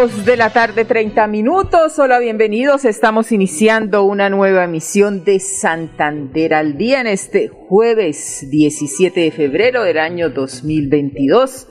Dos 0.00 0.24
de 0.24 0.36
la 0.36 0.50
tarde, 0.50 0.84
30 0.84 1.26
minutos. 1.26 1.98
Hola, 1.98 2.20
bienvenidos. 2.20 2.84
Estamos 2.84 3.32
iniciando 3.32 4.04
una 4.04 4.30
nueva 4.30 4.62
emisión 4.62 5.24
de 5.24 5.40
Santander 5.40 6.54
al 6.54 6.78
día 6.78 7.00
en 7.00 7.08
este 7.08 7.48
jueves 7.48 8.46
17 8.48 9.18
de 9.18 9.32
febrero 9.32 9.82
del 9.82 9.98
año 9.98 10.30
2022. 10.30 11.66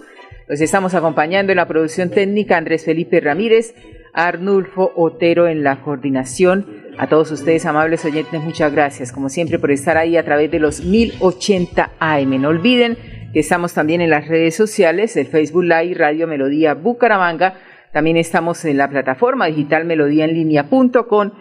Los 0.45 0.59
estamos 0.59 0.93
acompañando 0.93 1.53
en 1.53 1.55
la 1.55 1.69
producción 1.69 2.09
técnica 2.09 2.57
Andrés 2.57 2.83
Felipe 2.83 3.21
Ramírez, 3.21 3.73
Arnulfo 4.11 4.91
Otero 4.97 5.47
en 5.47 5.63
la 5.63 5.81
coordinación. 5.81 6.65
A 6.97 7.07
todos 7.07 7.31
ustedes, 7.31 7.65
amables 7.65 8.03
oyentes, 8.03 8.43
muchas 8.43 8.73
gracias, 8.73 9.13
como 9.13 9.29
siempre, 9.29 9.57
por 9.57 9.71
estar 9.71 9.95
ahí 9.95 10.17
a 10.17 10.25
través 10.25 10.51
de 10.51 10.59
los 10.59 10.83
1080 10.83 11.91
AM. 11.97 12.41
No 12.41 12.49
olviden 12.49 12.97
que 13.31 13.39
estamos 13.39 13.73
también 13.73 14.01
en 14.01 14.09
las 14.09 14.27
redes 14.27 14.53
sociales, 14.53 15.15
el 15.15 15.27
Facebook 15.27 15.63
Live 15.63 15.93
Radio 15.93 16.27
Melodía 16.27 16.73
Bucaramanga 16.73 17.55
también 17.97 18.17
estamos 18.17 18.63
en 18.63 18.77
la 18.77 18.91
plataforma 18.91 19.47
digital 19.47 19.85
melodíaenlínea.com, 19.85 21.31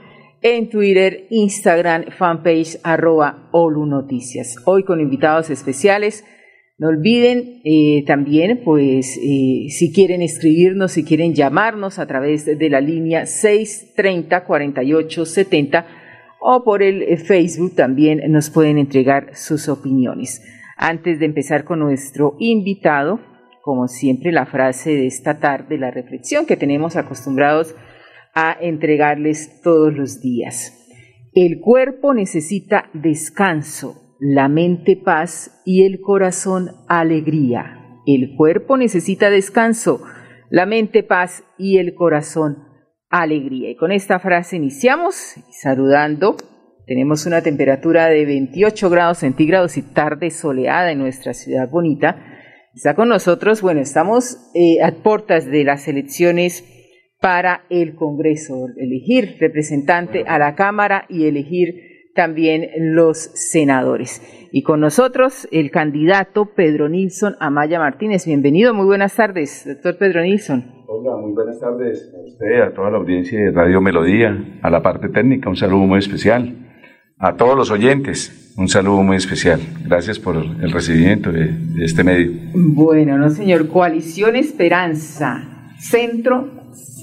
en 0.41 0.71
Twitter, 0.71 1.27
Instagram, 1.29 2.07
fanpage 2.17 2.79
arroba 2.83 3.51
Olu. 3.53 4.07
Hoy 4.65 4.85
con 4.85 5.03
invitados 5.03 5.51
especiales. 5.51 6.25
No 6.79 6.89
olviden 6.89 7.61
eh, 7.63 8.05
también, 8.07 8.63
pues, 8.65 9.19
eh, 9.23 9.67
si 9.69 9.93
quieren 9.93 10.23
escribirnos, 10.23 10.93
si 10.93 11.05
quieren 11.05 11.35
llamarnos 11.35 11.98
a 11.98 12.07
través 12.07 12.47
de 12.47 12.70
la 12.70 12.81
línea 12.81 13.25
630-4870 13.25 15.85
o 16.41 16.65
por 16.65 16.83
el 16.83 17.03
eh, 17.03 17.19
Facebook 17.19 17.75
también 17.75 18.23
nos 18.33 18.48
pueden 18.48 18.79
entregar 18.79 19.35
sus 19.35 19.69
opiniones. 19.69 20.41
Antes 20.79 21.19
de 21.19 21.27
empezar 21.27 21.65
con 21.65 21.81
nuestro 21.81 22.35
invitado, 22.39 23.20
como 23.67 23.89
siempre, 23.89 24.31
la 24.31 24.47
frase 24.47 24.91
de 24.91 25.09
esta 25.09 25.41
tarde, 25.41 25.77
la 25.77 25.91
reflexión 25.91 26.47
que 26.47 26.56
tenemos 26.56 26.95
acostumbrados 26.95 27.75
a 28.33 28.56
entregarles 28.61 29.61
todos 29.61 29.92
los 29.92 30.20
días. 30.20 30.86
El 31.34 31.58
cuerpo 31.58 32.14
necesita 32.14 32.89
descanso, 32.92 34.14
la 34.20 34.48
mente 34.48 34.95
paz 34.95 35.62
y 35.64 35.83
el 35.83 36.00
corazón 36.00 36.69
alegría. 36.86 38.00
El 38.06 38.36
cuerpo 38.36 38.77
necesita 38.77 39.31
descanso, 39.31 40.01
la 40.48 40.64
mente 40.64 41.03
paz 41.03 41.42
y 41.58 41.78
el 41.78 41.97
corazón 41.97 42.58
alegría. 43.11 43.70
Y 43.70 43.75
con 43.75 43.91
esta 43.91 44.20
frase 44.20 44.55
iniciamos 44.55 45.34
saludando. 45.51 46.36
Tenemos 46.86 47.27
una 47.27 47.42
temperatura 47.42 48.06
de 48.11 48.27
28 48.27 48.91
grados 48.91 49.19
centígrados 49.19 49.77
y 49.77 49.83
tarde 49.83 50.30
soleada 50.30 50.92
en 50.92 51.01
nuestra 51.01 51.34
ciudad 51.34 51.69
bonita 51.69 52.34
Está 52.77 52.95
con 52.95 53.09
nosotros, 53.09 53.63
bueno, 53.63 53.81
estamos 53.81 54.37
eh, 54.55 54.83
a 54.85 54.93
puertas 55.03 55.47
de 55.47 55.65
las 55.65 55.89
elecciones 55.89 56.63
para 57.23 57.63
el 57.71 57.95
Congreso, 57.95 58.67
elegir 58.77 59.39
representante 59.41 60.25
a 60.27 60.39
la 60.39 60.55
Cámara 60.55 61.07
y 61.09 61.25
elegir 61.25 62.11
también 62.15 62.69
los 62.95 63.17
senadores. 63.17 64.20
Y 64.53 64.63
con 64.63 64.81
nosotros 64.81 65.48
el 65.53 65.70
candidato 65.70 66.51
Pedro 66.55 66.91
Nilsson 66.91 67.36
Amaya 67.41 67.79
Martínez. 67.79 68.27
Bienvenido, 68.27 68.75
muy 68.75 68.85
buenas 68.85 69.17
tardes, 69.17 69.65
doctor 69.67 69.97
Pedro 69.97 70.20
Nilsson. 70.20 70.85
Hola, 70.86 71.17
muy 71.17 71.33
buenas 71.33 71.59
tardes 71.59 72.13
a 72.15 72.29
usted, 72.29 72.61
a 72.61 72.75
toda 72.75 72.91
la 72.91 72.98
audiencia 72.98 73.41
de 73.41 73.53
Radio 73.53 73.81
Melodía, 73.81 74.59
a 74.61 74.69
la 74.69 74.83
parte 74.83 75.09
técnica, 75.09 75.48
un 75.48 75.57
saludo 75.57 75.86
muy 75.86 76.01
especial 76.01 76.66
a 77.19 77.35
todos 77.37 77.57
los 77.57 77.71
oyentes, 77.71 78.53
un 78.59 78.69
saludo 78.69 79.03
muy 79.03 79.17
especial. 79.17 79.61
Gracias 79.85 80.19
por 80.19 80.37
el 80.37 80.71
recibimiento 80.71 81.33
de, 81.33 81.51
este 81.83 82.05
medio. 82.05 82.33
Bueno, 82.55 83.17
no 83.17 83.31
señor, 83.31 83.69
Coalición 83.69 84.37
Esperanza, 84.37 85.73
Centro, 85.79 86.51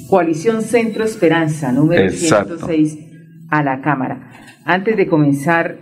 Coalición 0.09 0.61
Centro 0.61 1.03
Esperanza, 1.03 1.71
número 1.71 2.11
106 2.11 2.99
a 3.49 3.63
la 3.63 3.81
Cámara. 3.81 4.31
Antes 4.65 4.97
de 4.97 5.07
comenzar, 5.07 5.77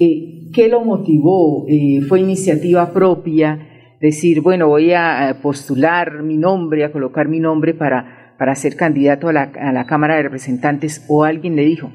eh, 0.00 0.50
¿qué 0.52 0.68
lo 0.68 0.84
motivó? 0.84 1.64
Eh, 1.68 2.00
¿Fue 2.08 2.20
iniciativa 2.20 2.92
propia? 2.92 3.64
Decir, 4.00 4.40
bueno, 4.40 4.68
voy 4.68 4.92
a 4.92 5.38
postular 5.40 6.22
mi 6.22 6.36
nombre, 6.36 6.84
a 6.84 6.92
colocar 6.92 7.28
mi 7.28 7.40
nombre 7.40 7.74
para, 7.74 8.34
para 8.38 8.54
ser 8.54 8.76
candidato 8.76 9.28
a 9.28 9.32
la, 9.32 9.52
a 9.60 9.72
la 9.72 9.86
Cámara 9.86 10.16
de 10.16 10.24
Representantes 10.24 11.04
o 11.08 11.24
alguien 11.24 11.56
le 11.56 11.64
dijo, 11.64 11.92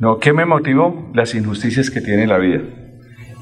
no, 0.00 0.18
¿qué 0.18 0.32
me 0.32 0.46
motivó? 0.46 1.10
Las 1.12 1.34
injusticias 1.34 1.90
que 1.90 2.00
tiene 2.00 2.26
la 2.26 2.38
vida. 2.38 2.62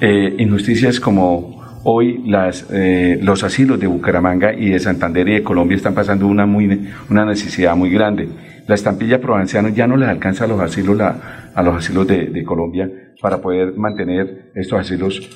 Eh, 0.00 0.34
injusticias 0.40 0.98
como 0.98 1.62
hoy 1.84 2.20
las, 2.26 2.68
eh, 2.72 3.20
los 3.22 3.44
asilos 3.44 3.78
de 3.78 3.86
Bucaramanga 3.86 4.52
y 4.52 4.70
de 4.70 4.80
Santander 4.80 5.28
y 5.28 5.34
de 5.34 5.42
Colombia 5.44 5.76
están 5.76 5.94
pasando 5.94 6.26
una, 6.26 6.46
muy, 6.46 6.88
una 7.08 7.24
necesidad 7.24 7.76
muy 7.76 7.90
grande. 7.90 8.28
La 8.66 8.74
estampilla 8.74 9.20
provinciana 9.20 9.68
ya 9.68 9.86
no 9.86 9.96
les 9.96 10.08
alcanza 10.08 10.46
a 10.46 10.48
los 10.48 10.60
asilos, 10.60 11.00
a 11.00 11.62
los 11.62 11.76
asilos 11.76 12.08
de, 12.08 12.42
Colombia 12.42 12.90
para 13.22 13.38
poder 13.38 13.76
mantener 13.76 14.50
estos 14.56 14.80
asilos 14.80 15.30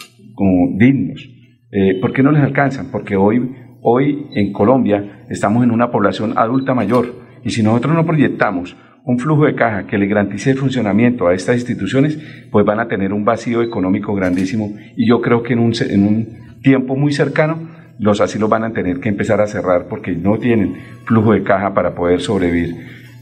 dignos. 0.76 1.24
Eh, 1.70 2.00
¿Por 2.00 2.12
qué 2.12 2.24
no 2.24 2.32
les 2.32 2.42
alcanzan? 2.42 2.90
Porque 2.90 3.14
hoy, 3.14 3.54
hoy 3.80 4.26
en 4.34 4.52
Colombia 4.52 5.24
estamos 5.30 5.62
en 5.62 5.70
una 5.70 5.92
población 5.92 6.36
adulta 6.36 6.74
mayor 6.74 7.14
y 7.44 7.50
si 7.50 7.62
nosotros 7.62 7.94
no 7.94 8.04
proyectamos 8.04 8.76
un 9.04 9.18
flujo 9.18 9.46
de 9.46 9.54
caja 9.54 9.86
que 9.86 9.98
le 9.98 10.06
garantice 10.06 10.50
el 10.50 10.58
funcionamiento 10.58 11.26
a 11.26 11.34
estas 11.34 11.56
instituciones, 11.56 12.18
pues 12.50 12.64
van 12.64 12.80
a 12.80 12.88
tener 12.88 13.12
un 13.12 13.24
vacío 13.24 13.62
económico 13.62 14.14
grandísimo 14.14 14.76
y 14.96 15.06
yo 15.06 15.20
creo 15.20 15.42
que 15.42 15.54
en 15.54 15.58
un, 15.58 15.72
en 15.88 16.06
un 16.06 16.28
tiempo 16.62 16.96
muy 16.96 17.12
cercano 17.12 17.68
los 17.98 18.20
asilos 18.20 18.48
van 18.48 18.64
a 18.64 18.72
tener 18.72 19.00
que 19.00 19.08
empezar 19.08 19.40
a 19.40 19.46
cerrar 19.46 19.86
porque 19.88 20.12
no 20.12 20.38
tienen 20.38 20.76
flujo 21.04 21.32
de 21.32 21.42
caja 21.42 21.74
para 21.74 21.94
poder 21.94 22.20
sobrevivir. 22.20 22.74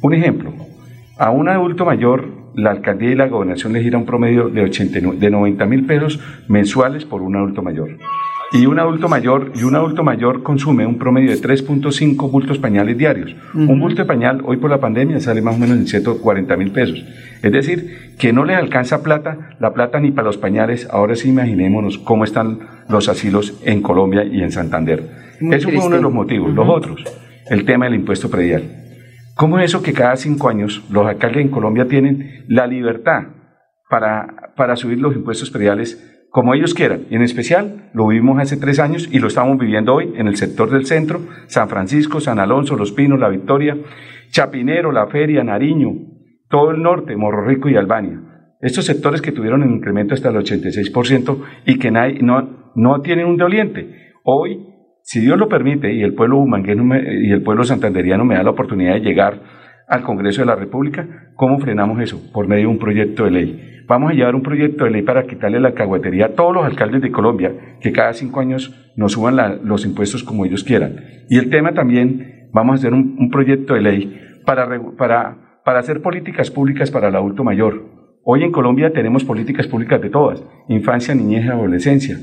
Un 0.03 0.15
ejemplo, 0.15 0.53
a 1.19 1.31
un 1.31 1.49
adulto 1.49 1.85
mayor 1.85 2.41
la 2.55 2.71
alcaldía 2.71 3.11
y 3.11 3.15
la 3.15 3.29
gobernación 3.29 3.73
le 3.73 3.83
gira 3.83 3.97
un 3.97 4.07
promedio 4.07 4.49
de, 4.49 4.63
80, 4.63 5.01
de 5.15 5.31
90 5.31 5.67
mil 5.67 5.87
pesos 5.87 6.21
mensuales 6.49 7.05
por 7.05 7.23
un 7.23 7.37
adulto 7.37 7.63
mayor 7.63 7.97
y 8.53 8.67
un 8.67 8.79
adulto 8.81 9.09
mayor 9.09 9.53
y 9.55 9.63
un 9.63 9.77
adulto 9.77 10.03
mayor 10.03 10.43
consume 10.43 10.85
un 10.85 10.99
promedio 10.99 11.31
de 11.31 11.41
3.5 11.41 12.31
bultos 12.31 12.59
pañales 12.59 12.99
diarios. 12.99 13.35
Un 13.55 13.79
bulto 13.79 14.03
de 14.03 14.07
pañal 14.07 14.43
hoy 14.45 14.57
por 14.57 14.71
la 14.71 14.81
pandemia 14.81 15.21
sale 15.21 15.41
más 15.41 15.55
o 15.55 15.59
menos 15.59 15.77
en 15.77 15.87
140 15.87 16.57
mil 16.57 16.73
pesos. 16.73 17.05
Es 17.43 17.53
decir, 17.53 18.15
que 18.19 18.33
no 18.33 18.45
les 18.45 18.57
alcanza 18.57 19.03
plata, 19.03 19.51
la 19.61 19.73
plata 19.73 20.01
ni 20.01 20.11
para 20.11 20.27
los 20.27 20.37
pañales. 20.37 20.89
Ahora 20.91 21.15
sí 21.15 21.29
imaginémonos 21.29 21.99
cómo 21.99 22.25
están 22.25 22.59
los 22.89 23.09
asilos 23.09 23.61
en 23.65 23.83
Colombia 23.83 24.25
y 24.25 24.43
en 24.43 24.51
Santander. 24.51 25.09
eso 25.41 25.71
fue 25.71 25.87
uno 25.87 25.97
de 25.97 26.03
los 26.03 26.13
motivos. 26.13 26.53
Los 26.53 26.69
otros, 26.69 27.05
el 27.49 27.65
tema 27.65 27.85
del 27.85 27.95
impuesto 27.95 28.31
predial. 28.31 28.65
¿Cómo 29.37 29.59
es 29.59 29.67
eso 29.67 29.83
que 29.83 29.93
cada 29.93 30.17
cinco 30.17 30.49
años 30.49 30.83
los 30.91 31.07
alcaldes 31.07 31.43
en 31.43 31.51
Colombia 31.51 31.87
tienen 31.87 32.45
la 32.49 32.67
libertad 32.67 33.23
para, 33.89 34.53
para 34.57 34.77
subir 34.77 34.99
los 34.99 35.15
impuestos 35.15 35.51
prediales 35.51 36.20
como 36.31 36.55
ellos 36.55 36.75
quieran. 36.75 37.07
En 37.11 37.23
especial 37.23 37.91
lo 37.93 38.07
vivimos 38.07 38.41
hace 38.41 38.57
tres 38.57 38.79
años 38.79 39.09
y 39.11 39.19
lo 39.19 39.29
estamos 39.29 39.59
viviendo 39.59 39.95
hoy 39.95 40.13
en 40.17 40.29
el 40.29 40.37
sector 40.37 40.71
del 40.71 40.87
centro, 40.87 41.21
San 41.47 41.69
Francisco, 41.69 42.21
San 42.21 42.39
Alonso, 42.39 42.77
Los 42.77 42.93
Pinos, 42.93 43.19
La 43.19 43.29
Victoria, 43.29 43.77
Chapinero, 44.31 44.93
La 44.93 45.09
Feria, 45.09 45.43
Nariño, 45.43 45.91
todo 46.49 46.71
el 46.71 46.83
norte, 46.83 47.17
Morro 47.17 47.45
Rico 47.47 47.69
y 47.69 47.77
Albania. 47.77 48.21
Estos 48.61 48.85
sectores 48.85 49.23
que 49.23 49.33
tuvieron 49.33 49.63
un 49.63 49.75
incremento 49.77 50.15
hasta 50.15 50.29
el 50.29 50.37
86% 50.37 51.39
y 51.67 51.79
que 51.79 51.91
no, 51.91 53.01
tienen 53.03 53.27
un 53.27 53.37
doliente. 53.37 54.13
Hoy, 54.23 54.67
si 55.03 55.21
Dios 55.21 55.39
lo 55.39 55.49
permite 55.49 55.93
y 55.93 56.03
el 56.03 56.15
pueblo 56.15 56.39
humangueno 56.39 56.85
y 56.95 57.33
el 57.33 57.43
pueblo 57.43 57.65
santanderiano 57.65 58.25
me 58.25 58.37
da 58.37 58.43
la 58.43 58.51
oportunidad 58.51 58.95
de 58.95 59.01
llegar 59.01 59.41
al 59.89 60.03
Congreso 60.03 60.43
de 60.43 60.47
la 60.47 60.55
República, 60.55 61.30
¿cómo 61.41 61.59
frenamos 61.59 61.99
eso? 62.03 62.21
Por 62.35 62.47
medio 62.47 62.65
de 62.65 62.75
un 62.75 62.79
proyecto 62.79 63.25
de 63.25 63.31
ley 63.31 63.71
vamos 63.89 64.11
a 64.11 64.15
llevar 64.15 64.35
un 64.35 64.43
proyecto 64.43 64.85
de 64.85 64.91
ley 64.91 65.03
para 65.03 65.25
quitarle 65.27 65.59
la 65.59 65.73
caguatería 65.73 66.27
a 66.27 66.29
todos 66.35 66.55
los 66.55 66.67
alcaldes 66.67 67.01
de 67.01 67.11
Colombia, 67.11 67.79
que 67.81 67.93
cada 67.93 68.13
cinco 68.13 68.41
años 68.41 68.93
nos 68.95 69.13
suban 69.13 69.37
los 69.65 69.87
impuestos 69.87 70.23
como 70.23 70.45
ellos 70.45 70.63
quieran. 70.63 70.97
Y 71.31 71.39
el 71.39 71.49
tema 71.49 71.73
también, 71.73 72.51
vamos 72.53 72.73
a 72.73 72.75
hacer 72.77 72.93
un, 72.93 73.31
proyecto 73.31 73.75
de 73.75 73.81
ley 73.81 74.21
para, 74.45 74.69
para, 74.97 75.61
para 75.65 75.81
hacer 75.81 76.03
políticas 76.03 76.51
públicas 76.53 76.91
para 76.91 77.09
el 77.09 77.17
adulto 77.17 77.43
mayor. 77.43 77.83
Hoy 78.23 78.45
en 78.45 78.53
Colombia 78.53 78.93
tenemos 78.93 79.25
políticas 79.25 79.67
públicas 79.67 80.01
de 80.01 80.11
todas, 80.11 80.45
infancia, 80.69 81.15
niñez 81.15 81.47
y 81.47 81.49
adolescencia. 81.49 82.17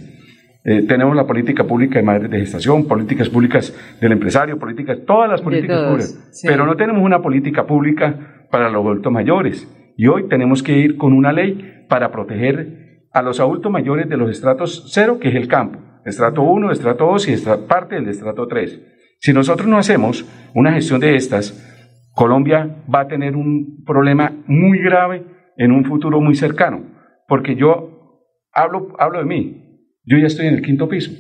Eh, 0.64 0.84
tenemos 0.84 1.16
la 1.16 1.26
política 1.26 1.66
pública 1.66 2.00
de 2.00 2.06
madres 2.06 2.30
de 2.30 2.40
gestación, 2.40 2.88
políticas 2.88 3.30
públicas 3.30 3.74
del 4.00 4.12
empresario, 4.12 4.60
políticas, 4.60 5.00
todas 5.06 5.30
las 5.30 5.42
políticas 5.42 5.82
públicas. 5.82 6.42
Pero 6.46 6.66
no 6.66 6.76
tenemos 6.76 7.04
una 7.04 7.22
política 7.22 7.66
pública 7.66 8.37
para 8.52 8.70
los 8.70 8.86
adultos 8.86 9.12
mayores. 9.12 9.68
Y 9.98 10.08
hoy 10.08 10.28
tenemos 10.28 10.64
que 10.64 10.78
ir 10.78 10.98
con 10.98 11.14
una 11.14 11.32
ley 11.32 11.86
para 11.90 12.12
proteger 12.12 13.08
a 13.12 13.22
los 13.22 13.40
adultos 13.40 13.72
mayores 13.72 14.08
de 14.10 14.18
los 14.18 14.30
estratos 14.30 14.86
cero, 14.90 15.20
que 15.20 15.30
es 15.30 15.36
el 15.36 15.48
campo. 15.48 15.80
Estrato 16.06 16.42
1, 16.42 16.72
estrato 16.72 17.06
2 17.06 17.28
y 17.28 17.36
parte 17.68 17.96
del 17.96 18.08
estrato 18.10 18.48
3. 18.48 18.82
Si 19.20 19.34
nosotros 19.34 19.68
no 19.68 19.78
hacemos 19.78 20.26
una 20.54 20.72
gestión 20.72 21.00
de 21.00 21.16
estas, 21.16 22.12
Colombia 22.14 22.84
va 22.94 23.02
a 23.02 23.08
tener 23.08 23.36
un 23.36 23.84
problema 23.86 24.32
muy 24.48 24.80
grave 24.80 25.24
en 25.58 25.72
un 25.72 25.86
futuro 25.86 26.22
muy 26.22 26.36
cercano, 26.36 26.82
porque 27.28 27.56
yo 27.56 28.24
hablo, 28.54 28.94
hablo 29.00 29.20
de 29.20 29.26
mí, 29.26 29.92
yo 30.06 30.18
ya 30.18 30.28
estoy 30.28 30.48
en 30.48 30.56
el 30.56 30.62
quinto 30.62 30.88
piso 30.88 31.12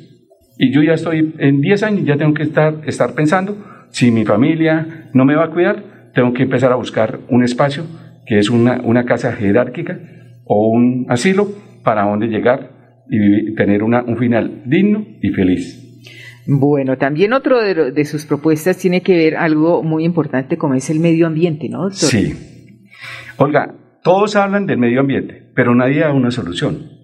y 0.57 0.71
yo 0.71 0.81
ya 0.81 0.93
estoy 0.93 1.35
en 1.37 1.61
10 1.61 1.83
años, 1.83 2.05
ya 2.05 2.17
tengo 2.17 2.33
que 2.33 2.43
estar, 2.43 2.75
estar 2.85 3.13
pensando 3.13 3.57
si 3.89 4.11
mi 4.11 4.25
familia 4.25 5.09
no 5.13 5.25
me 5.25 5.35
va 5.35 5.45
a 5.45 5.49
cuidar, 5.49 5.83
tengo 6.17 6.33
que 6.33 6.41
empezar 6.41 6.71
a 6.71 6.75
buscar 6.75 7.19
un 7.29 7.43
espacio 7.43 7.83
que 8.25 8.39
es 8.39 8.49
una, 8.49 8.81
una 8.81 9.05
casa 9.05 9.33
jerárquica 9.33 9.99
o 10.45 10.71
un 10.71 11.05
asilo 11.09 11.47
para 11.83 12.05
donde 12.05 12.25
llegar 12.25 13.05
y 13.07 13.53
tener 13.53 13.83
una, 13.83 14.01
un 14.01 14.17
final 14.17 14.63
digno 14.65 15.05
y 15.21 15.29
feliz. 15.29 16.01
Bueno, 16.47 16.97
también 16.97 17.33
otro 17.33 17.61
de, 17.61 17.91
de, 17.91 18.05
sus 18.05 18.25
propuestas 18.25 18.77
tiene 18.79 19.01
que 19.01 19.15
ver 19.15 19.37
algo 19.37 19.83
muy 19.83 20.05
importante 20.05 20.57
como 20.57 20.73
es 20.73 20.89
el 20.89 20.99
medio 20.99 21.27
ambiente, 21.27 21.69
¿no, 21.69 21.83
doctor? 21.83 22.09
Sí. 22.09 22.33
Olga, 23.37 23.75
todos 24.01 24.35
hablan 24.35 24.65
del 24.65 24.79
medio 24.79 25.01
ambiente, 25.01 25.51
pero 25.53 25.75
nadie 25.75 25.99
da 25.99 26.13
una 26.13 26.31
solución. 26.31 26.97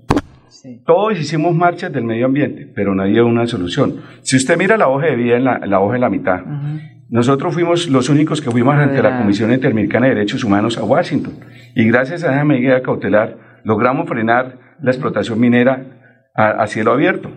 Todos 0.87 1.19
hicimos 1.19 1.53
marchas 1.53 1.93
del 1.93 2.05
medio 2.05 2.25
ambiente, 2.25 2.65
pero 2.73 2.95
nadie 2.95 3.17
da 3.17 3.25
una 3.25 3.45
solución. 3.45 3.97
Si 4.21 4.37
usted 4.37 4.57
mira 4.57 4.75
la 4.75 4.87
hoja 4.87 5.05
de 5.05 5.15
vida 5.17 5.37
en 5.37 5.43
la, 5.43 5.79
hoja 5.81 5.93
de 5.93 5.99
la 5.99 6.09
mitad, 6.09 6.39
nosotros 7.13 7.53
fuimos 7.53 7.89
los 7.89 8.09
únicos 8.09 8.41
que 8.41 8.49
fuimos 8.49 8.73
ante 8.73 9.03
la 9.03 9.19
Comisión 9.19 9.53
Interamericana 9.53 10.07
de 10.07 10.15
Derechos 10.15 10.43
Humanos 10.43 10.79
a 10.79 10.83
Washington 10.83 11.35
y 11.75 11.85
gracias 11.85 12.23
a 12.23 12.33
esa 12.33 12.43
medida 12.43 12.81
cautelar 12.81 13.61
logramos 13.63 14.09
frenar 14.09 14.57
la 14.81 14.89
explotación 14.89 15.39
minera 15.39 16.31
a, 16.33 16.65
cielo 16.65 16.91
abierto. 16.91 17.29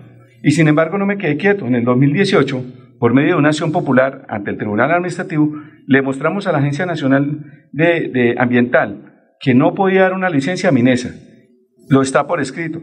Y 0.43 0.53
sin 0.53 0.69
embargo 0.69 0.97
no 0.97 1.05
me 1.05 1.19
quedé 1.19 1.37
quieto. 1.37 1.67
En 1.67 1.75
el 1.75 1.85
2018, 1.85 2.65
por 2.99 3.13
medio 3.13 3.35
de 3.35 3.39
una 3.39 3.51
acción 3.51 3.71
popular 3.71 4.25
ante 4.31 4.51
el 4.51 4.57
Tribunal 4.57 4.93
Administrativo, 4.93 5.53
le 5.87 6.01
mostramos 6.01 6.47
a 6.47 6.53
la 6.53 6.59
Agencia 6.61 6.87
Nacional 6.87 7.69
de, 7.71 8.35
Ambiental 8.39 9.13
que 9.41 9.53
no 9.53 9.75
podía 9.75 10.05
dar 10.05 10.15
una 10.15 10.31
licencia 10.31 10.71
a 10.71 10.73
Minesa. 10.73 11.11
Lo 11.91 12.01
está 12.01 12.27
por 12.27 12.41
escrito. 12.41 12.81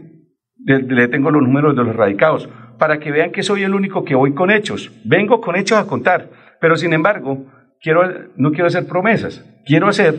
Le, 0.64 1.08
tengo 1.08 1.32
los 1.32 1.42
números 1.42 1.74
de 1.74 1.82
los 1.82 1.96
radicados 1.96 2.48
para 2.78 3.00
que 3.00 3.10
vean 3.10 3.32
que 3.32 3.42
soy 3.42 3.64
el 3.64 3.74
único 3.74 4.04
que 4.04 4.14
voy 4.14 4.32
con 4.32 4.52
hechos. 4.52 4.92
Vengo 5.04 5.40
con 5.40 5.56
hechos 5.56 5.78
a 5.78 5.88
contar, 5.88 6.30
pero 6.64 6.78
sin 6.78 6.94
embargo, 6.94 7.44
quiero, 7.78 8.00
no 8.36 8.50
quiero 8.52 8.68
hacer 8.68 8.86
promesas, 8.86 9.44
quiero 9.66 9.86
hacer 9.86 10.14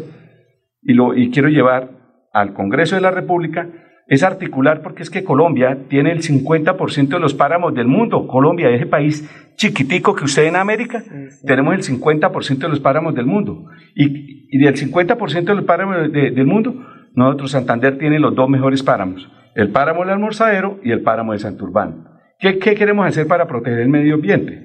y, 0.84 0.94
lo, 0.94 1.16
y 1.16 1.32
quiero 1.32 1.50
llevar 1.50 1.90
al 2.34 2.54
Congreso 2.54 2.94
de 2.94 3.02
la 3.02 3.10
República 3.10 3.68
es 4.06 4.22
articular 4.22 4.84
porque 4.84 5.02
es 5.02 5.10
que 5.10 5.24
Colombia 5.24 5.76
tiene 5.90 6.12
el 6.12 6.22
50% 6.22 7.08
de 7.08 7.20
los 7.20 7.34
páramos 7.34 7.74
del 7.74 7.88
mundo. 7.88 8.28
Colombia, 8.28 8.70
ese 8.70 8.86
país 8.86 9.28
chiquitico 9.56 10.14
que 10.14 10.26
usted 10.26 10.44
en 10.44 10.56
América, 10.56 11.04
tenemos 11.48 11.74
el 11.74 11.82
50% 11.82 12.60
de 12.60 12.70
los 12.70 12.80
páramos 12.80 13.16
del 13.16 13.26
mundo. 13.26 13.66
Y, 13.96 14.56
y 14.56 14.64
del 14.64 14.76
50% 14.76 15.46
de 15.46 15.56
los 15.56 15.66
páramos 15.66 16.12
del 16.12 16.46
mundo, 16.46 16.76
nosotros 17.16 17.50
Santander 17.50 17.98
tiene 17.98 18.20
los 18.20 18.36
dos 18.36 18.48
mejores 18.48 18.84
páramos, 18.84 19.28
el 19.56 19.70
páramo 19.70 20.02
del 20.02 20.12
Almorzadero 20.12 20.80
y 20.84 20.92
el 20.92 21.02
páramo 21.02 21.34
de 21.34 21.40
Santurbán. 21.40 22.08
¿Qué, 22.38 22.60
¿Qué 22.60 22.76
queremos 22.76 23.08
hacer 23.08 23.26
para 23.26 23.48
proteger 23.48 23.80
el 23.80 23.90
medio 23.90 24.14
ambiente? 24.14 24.65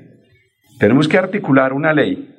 Tenemos 0.81 1.07
que 1.07 1.19
articular 1.19 1.73
una 1.73 1.93
ley 1.93 2.31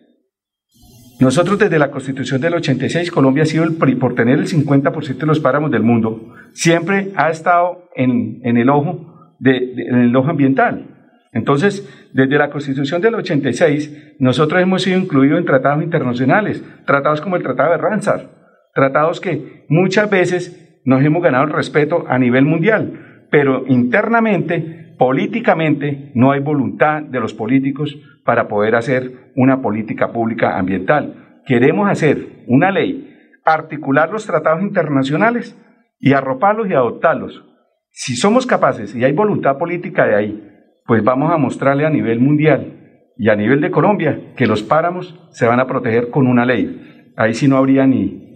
nosotros 1.22 1.60
desde 1.60 1.78
la 1.78 1.92
Constitución 1.92 2.42
del 2.42 2.56
86, 2.56 3.12
Colombia 3.12 3.44
ha 3.44 3.46
sido 3.46 3.64
el, 3.64 3.76
por 3.76 4.16
tener 4.16 4.40
el 4.40 4.48
50% 4.48 5.18
de 5.18 5.26
los 5.28 5.40
páramos 5.40 5.70
del 5.70 5.84
mundo, 5.84 6.34
siempre 6.52 7.12
ha 7.16 7.30
estado 7.30 7.90
en, 7.96 8.42
el 8.44 8.68
ojo 8.72 9.38
en 9.40 9.96
el 10.00 10.16
ojo 10.16 10.32
ambiental. 10.32 10.88
Entonces, 11.32 11.88
desde 12.12 12.40
la 12.40 12.50
Constitución 12.50 13.04
del 13.04 13.14
86, 13.14 14.16
nosotros 14.18 14.64
hemos 14.64 14.82
sido 14.82 14.98
incluidos 14.98 15.38
en 15.38 15.46
tratados 15.46 15.84
internacionales, 15.84 16.64
tratados 16.88 17.22
como 17.22 17.36
el 17.36 17.44
Tratado 17.44 17.70
de 17.70 17.78
Ramsar, 17.78 18.32
tratados 18.74 19.22
que 19.22 19.66
muchas 19.70 20.10
veces 20.10 20.82
nos 20.86 21.04
hemos 21.04 21.22
ganado 21.22 21.44
el 21.44 21.54
respeto 21.54 22.04
a 22.10 22.18
nivel 22.18 22.46
mundial, 22.46 23.28
pero 23.30 23.64
internamente, 23.68 24.91
políticamente, 25.02 26.12
no 26.14 26.32
hay 26.32 26.42
voluntad 26.42 27.02
de 27.02 27.20
los 27.20 27.34
políticos 27.34 27.98
para 28.24 28.48
poder 28.48 28.76
hacer 28.76 29.32
una 29.36 29.60
política 29.60 30.12
pública 30.12 30.60
ambiental. 30.60 31.42
Queremos 31.48 31.90
hacer 31.90 32.44
una 32.46 32.70
ley, 32.70 33.12
articular 33.44 34.12
los 34.12 34.28
tratados 34.28 34.62
internacionales 34.62 35.60
y 36.00 36.14
arroparlos 36.14 36.70
y 36.70 36.76
adoptarlos. 36.76 37.44
Si 37.90 38.16
somos 38.16 38.46
capaces 38.46 38.96
y 38.96 39.04
hay 39.04 39.12
voluntad 39.12 39.58
política 39.58 40.06
de 40.06 40.16
ahí, 40.16 40.50
pues 40.86 41.04
vamos 41.04 41.34
a 41.34 41.38
mostrarle 41.38 41.88
a 41.88 41.90
nivel 41.90 42.20
mundial 42.20 43.10
y 43.18 43.30
a 43.30 43.36
nivel 43.36 43.60
de 43.60 43.72
Colombia 43.72 44.34
que 44.38 44.46
los 44.46 44.62
páramos 44.62 45.20
se 45.32 45.48
van 45.48 45.60
a 45.60 45.66
proteger 45.66 46.12
con 46.12 46.28
una 46.28 46.46
ley. 46.46 47.12
Ahí 47.18 47.34
sí 47.34 47.48
no 47.48 47.58
habría 47.58 47.88
ni, 47.88 48.31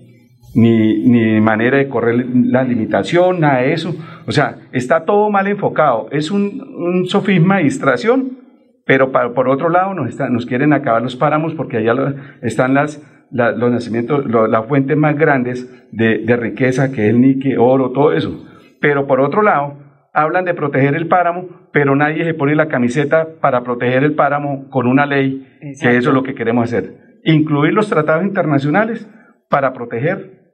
ni, 0.56 1.40
manera 1.42 1.78
de 1.78 1.88
correr 1.88 2.26
la 2.34 2.64
limitación, 2.64 3.42
nada 3.42 3.62
de 3.62 3.74
eso. 3.74 3.96
O 4.26 4.32
sea, 4.32 4.58
está 4.72 5.06
todo 5.06 5.30
mal 5.30 5.48
enfocado. 5.48 6.08
Es 6.12 6.32
un, 6.32 6.62
un 6.76 7.06
sofisma 7.06 7.58
de 7.58 7.66
distracción 7.66 8.46
pero 8.86 9.12
por 9.12 9.50
otro 9.50 9.70
lado 9.70 9.94
nos, 9.94 10.18
nos 10.30 10.46
quieren 10.46 10.72
acabar 10.72 11.02
los 11.02 11.16
páramos 11.16 11.56
porque 11.56 11.78
allá 11.78 11.94
están 12.44 12.76
las, 12.76 13.02
los 13.32 13.72
nacimientos, 13.72 14.26
las 14.28 14.66
fuentes 14.68 14.96
más 14.96 15.18
grandes 15.18 15.68
de, 15.92 16.38
riqueza, 16.38 16.92
que 16.92 17.08
es 17.08 17.10
el 17.10 17.20
níquel, 17.20 17.58
oro, 17.58 17.92
todo 17.92 18.14
eso. 18.14 18.46
Pero 18.80 19.08
por 19.08 19.22
otro 19.22 19.42
lado, 19.42 19.78
hablan 20.14 20.46
de 20.46 20.54
proteger 20.54 20.96
el 20.96 21.08
páramo, 21.08 21.68
pero 21.74 21.96
nadie 21.96 22.24
se 22.26 22.36
pone 22.36 22.56
la 22.56 22.68
camiseta 22.68 23.28
para 23.42 23.64
proteger 23.64 24.04
el 24.04 24.14
páramo 24.14 24.70
con 24.70 24.86
una 24.86 25.08
ley, 25.08 25.48
que 25.82 25.98
eso 25.98 26.10
es 26.10 26.14
lo 26.16 26.22
que 26.22 26.36
queremos 26.36 26.66
hacer. 26.66 27.20
Incluir 27.24 27.74
los 27.74 27.90
tratados 27.90 28.24
internacionales 28.24 29.10
para 29.50 29.74
proteger 29.74 30.45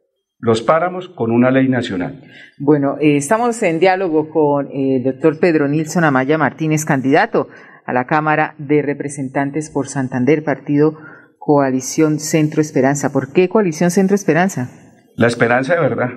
los 0.42 0.62
páramos 0.62 1.08
con 1.08 1.32
una 1.32 1.52
ley 1.52 1.70
nacional. 1.70 2.20
Bueno, 2.58 2.98
eh, 3.00 3.16
estamos 3.16 3.62
en 3.64 3.80
diálogo 3.80 4.30
con 4.30 4.68
el 4.74 5.04
doctor 5.04 5.40
Pedro 5.40 5.68
Nilsson 5.68 6.04
Amaya 6.04 6.38
Martínez, 6.38 6.84
candidato 6.84 7.48
a 7.86 7.94
la 7.94 8.06
Cámara 8.06 8.56
de 8.58 8.82
Representantes 8.82 9.70
por 9.70 9.88
Santander, 9.88 10.44
partido 10.44 10.98
Coalición 11.38 12.20
Centro 12.20 12.62
Esperanza. 12.62 13.14
¿Por 13.14 13.32
qué 13.34 13.50
Coalición 13.50 13.92
Centro 13.92 14.16
Esperanza? 14.16 14.70
La 15.16 15.28
esperanza 15.28 15.76
de 15.76 15.82
verdad. 15.82 16.10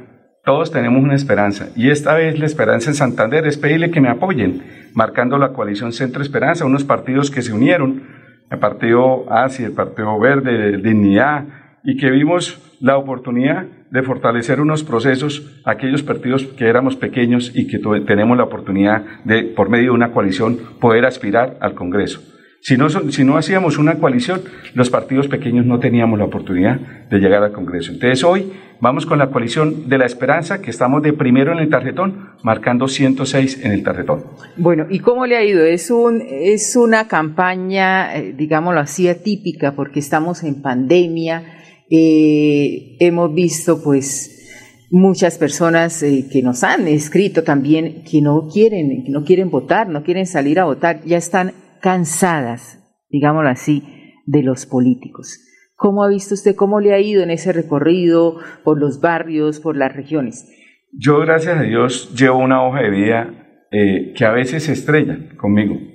Todos 0.44 0.70
tenemos 0.70 1.02
una 1.02 1.14
esperanza. 1.14 1.68
Y 1.74 1.90
esta 1.90 2.14
vez 2.14 2.38
la 2.38 2.44
esperanza 2.46 2.90
en 2.90 2.96
Santander 2.96 3.46
es 3.46 3.56
pedirle 3.56 3.90
que 3.90 4.00
me 4.00 4.10
apoyen, 4.10 4.90
marcando 4.94 5.38
la 5.38 5.52
Coalición 5.52 5.92
Centro 5.92 6.22
Esperanza, 6.22 6.66
unos 6.66 6.84
partidos 6.84 7.30
que 7.30 7.40
se 7.42 7.52
unieron, 7.52 8.02
el 8.50 8.58
Partido 8.58 9.30
ASI, 9.30 9.64
el 9.64 9.72
Partido 9.72 10.18
Verde, 10.18 10.76
Dignidad, 10.76 11.44
y 11.82 11.96
que 11.96 12.10
vimos 12.10 12.76
la 12.80 12.98
oportunidad 12.98 13.66
de 13.94 14.02
fortalecer 14.02 14.60
unos 14.60 14.82
procesos, 14.82 15.48
aquellos 15.64 16.02
partidos 16.02 16.42
que 16.42 16.66
éramos 16.66 16.96
pequeños 16.96 17.52
y 17.54 17.68
que 17.68 17.78
tenemos 18.04 18.36
la 18.36 18.42
oportunidad 18.42 19.04
de, 19.22 19.44
por 19.44 19.68
medio 19.70 19.84
de 19.84 19.90
una 19.92 20.10
coalición, 20.10 20.58
poder 20.80 21.06
aspirar 21.06 21.58
al 21.60 21.74
Congreso. 21.74 22.20
Si 22.60 22.76
no, 22.76 22.88
si 22.90 23.22
no 23.22 23.36
hacíamos 23.36 23.78
una 23.78 24.00
coalición, 24.00 24.40
los 24.74 24.90
partidos 24.90 25.28
pequeños 25.28 25.64
no 25.64 25.78
teníamos 25.78 26.18
la 26.18 26.24
oportunidad 26.24 26.80
de 27.08 27.18
llegar 27.20 27.44
al 27.44 27.52
Congreso. 27.52 27.92
Entonces 27.92 28.24
hoy 28.24 28.52
vamos 28.80 29.06
con 29.06 29.20
la 29.20 29.30
coalición 29.30 29.88
de 29.88 29.98
la 29.98 30.06
esperanza, 30.06 30.60
que 30.60 30.70
estamos 30.70 31.00
de 31.00 31.12
primero 31.12 31.52
en 31.52 31.60
el 31.60 31.68
tarjetón, 31.68 32.30
marcando 32.42 32.88
106 32.88 33.64
en 33.64 33.70
el 33.70 33.84
tarjetón. 33.84 34.24
Bueno, 34.56 34.86
¿y 34.90 34.98
cómo 34.98 35.24
le 35.24 35.36
ha 35.36 35.44
ido? 35.44 35.64
Es, 35.64 35.92
un, 35.92 36.20
es 36.28 36.74
una 36.74 37.06
campaña, 37.06 38.16
eh, 38.16 38.34
digámoslo 38.36 38.80
así, 38.80 39.08
atípica, 39.08 39.76
porque 39.76 40.00
estamos 40.00 40.42
en 40.42 40.62
pandemia 40.62 41.60
eh, 41.96 42.96
hemos 42.98 43.32
visto 43.32 43.80
pues 43.80 44.88
muchas 44.90 45.38
personas 45.38 46.02
eh, 46.02 46.26
que 46.30 46.42
nos 46.42 46.64
han 46.64 46.88
escrito 46.88 47.44
también 47.44 48.02
que 48.02 48.20
no 48.20 48.48
quieren, 48.52 49.04
que 49.04 49.12
no 49.12 49.22
quieren 49.22 49.48
votar, 49.48 49.88
no 49.88 50.02
quieren 50.02 50.26
salir 50.26 50.58
a 50.58 50.64
votar, 50.64 51.04
ya 51.04 51.16
están 51.16 51.52
cansadas, 51.80 52.80
digámoslo 53.10 53.48
así, 53.48 53.84
de 54.26 54.42
los 54.42 54.66
políticos. 54.66 55.38
¿Cómo 55.76 56.02
ha 56.02 56.08
visto 56.08 56.34
usted, 56.34 56.56
cómo 56.56 56.80
le 56.80 56.94
ha 56.94 57.00
ido 57.00 57.22
en 57.22 57.30
ese 57.30 57.52
recorrido 57.52 58.38
por 58.64 58.80
los 58.80 59.00
barrios, 59.00 59.60
por 59.60 59.76
las 59.76 59.94
regiones? 59.94 60.50
Yo, 60.92 61.20
gracias 61.20 61.58
a 61.58 61.62
Dios, 61.62 62.12
llevo 62.16 62.38
una 62.38 62.66
hoja 62.66 62.82
de 62.82 62.90
vida 62.90 63.66
eh, 63.70 64.12
que 64.16 64.24
a 64.24 64.32
veces 64.32 64.64
se 64.64 64.72
estrella 64.72 65.36
conmigo 65.36 65.93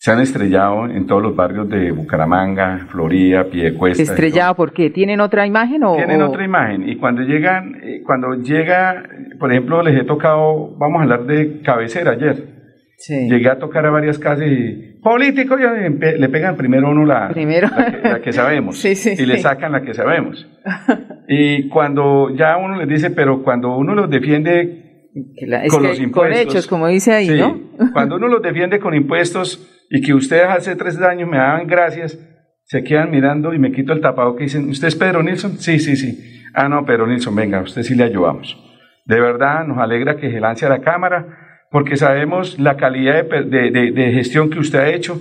se 0.00 0.10
han 0.10 0.20
estrellado 0.20 0.86
en 0.86 1.06
todos 1.06 1.22
los 1.22 1.36
barrios 1.36 1.68
de 1.68 1.92
Bucaramanga, 1.92 2.86
Florida, 2.88 3.44
Piedecuesta. 3.44 4.02
¿Estrellado 4.02 4.54
por 4.54 4.72
qué? 4.72 4.88
¿Tienen 4.88 5.20
otra 5.20 5.46
imagen 5.46 5.84
o...? 5.84 5.94
Tienen 5.94 6.22
otra 6.22 6.42
imagen 6.42 6.88
y 6.88 6.96
cuando 6.96 7.20
llegan, 7.20 7.74
eh, 7.82 8.00
cuando 8.02 8.32
llega, 8.36 9.04
por 9.38 9.52
ejemplo, 9.52 9.82
les 9.82 10.00
he 10.00 10.04
tocado, 10.04 10.74
vamos 10.78 11.00
a 11.00 11.02
hablar 11.02 11.26
de 11.26 11.60
cabecera 11.60 12.12
ayer. 12.12 12.60
Llegué 13.08 13.50
a 13.50 13.58
tocar 13.58 13.84
a 13.84 13.90
varias 13.90 14.18
casas 14.18 14.46
y 14.46 14.98
político, 15.02 15.58
ya 15.58 15.72
le 15.72 16.28
pegan 16.30 16.56
primero 16.56 16.90
uno 16.90 17.04
la, 17.04 17.30
La, 17.30 18.20
que, 18.22 18.32
sabemos 18.32 18.82
y 18.84 19.26
le 19.26 19.36
sacan 19.36 19.72
la 19.72 19.82
que 19.82 19.92
sabemos. 19.92 20.48
y 21.28 21.68
cuando 21.68 22.34
ya 22.34 22.56
uno 22.56 22.76
les 22.76 22.88
dice, 22.88 23.10
pero 23.10 23.42
cuando 23.42 23.76
uno 23.76 23.94
los 23.94 24.08
defiende 24.08 25.10
con 25.68 25.82
los 25.82 26.00
impuestos. 26.00 26.12
Con 26.12 26.32
hechos, 26.32 26.66
como 26.66 26.88
dice 26.88 27.12
ahí, 27.12 27.28
¿no? 27.38 27.92
cuando 27.92 28.16
uno 28.16 28.28
los 28.28 28.40
defiende 28.40 28.78
con 28.78 28.94
impuestos 28.94 29.76
y 29.90 30.00
que 30.00 30.14
ustedes 30.14 30.44
hace 30.48 30.76
tres 30.76 30.98
años 31.02 31.28
me 31.28 31.36
daban 31.36 31.66
gracias, 31.66 32.18
se 32.64 32.84
quedan 32.84 33.10
mirando 33.10 33.52
y 33.52 33.58
me 33.58 33.72
quito 33.72 33.92
el 33.92 34.00
tapado 34.00 34.36
que 34.36 34.44
dicen, 34.44 34.68
¿usted 34.68 34.86
es 34.86 34.94
Pedro 34.94 35.24
Nilsson? 35.24 35.58
Sí, 35.58 35.80
sí, 35.80 35.96
sí. 35.96 36.44
Ah, 36.54 36.68
no, 36.68 36.84
Pedro 36.86 37.08
Nilsson, 37.08 37.34
venga, 37.34 37.60
usted 37.60 37.82
sí 37.82 37.96
le 37.96 38.04
ayudamos. 38.04 38.56
De 39.04 39.20
verdad, 39.20 39.66
nos 39.66 39.78
alegra 39.78 40.16
que 40.16 40.30
se 40.30 40.38
lance 40.38 40.64
a 40.64 40.68
la 40.68 40.80
Cámara 40.80 41.26
porque 41.72 41.96
sabemos 41.96 42.60
la 42.60 42.76
calidad 42.76 43.24
de, 43.24 44.12
gestión 44.14 44.50
que 44.50 44.60
usted 44.60 44.78
ha 44.78 44.88
hecho. 44.90 45.20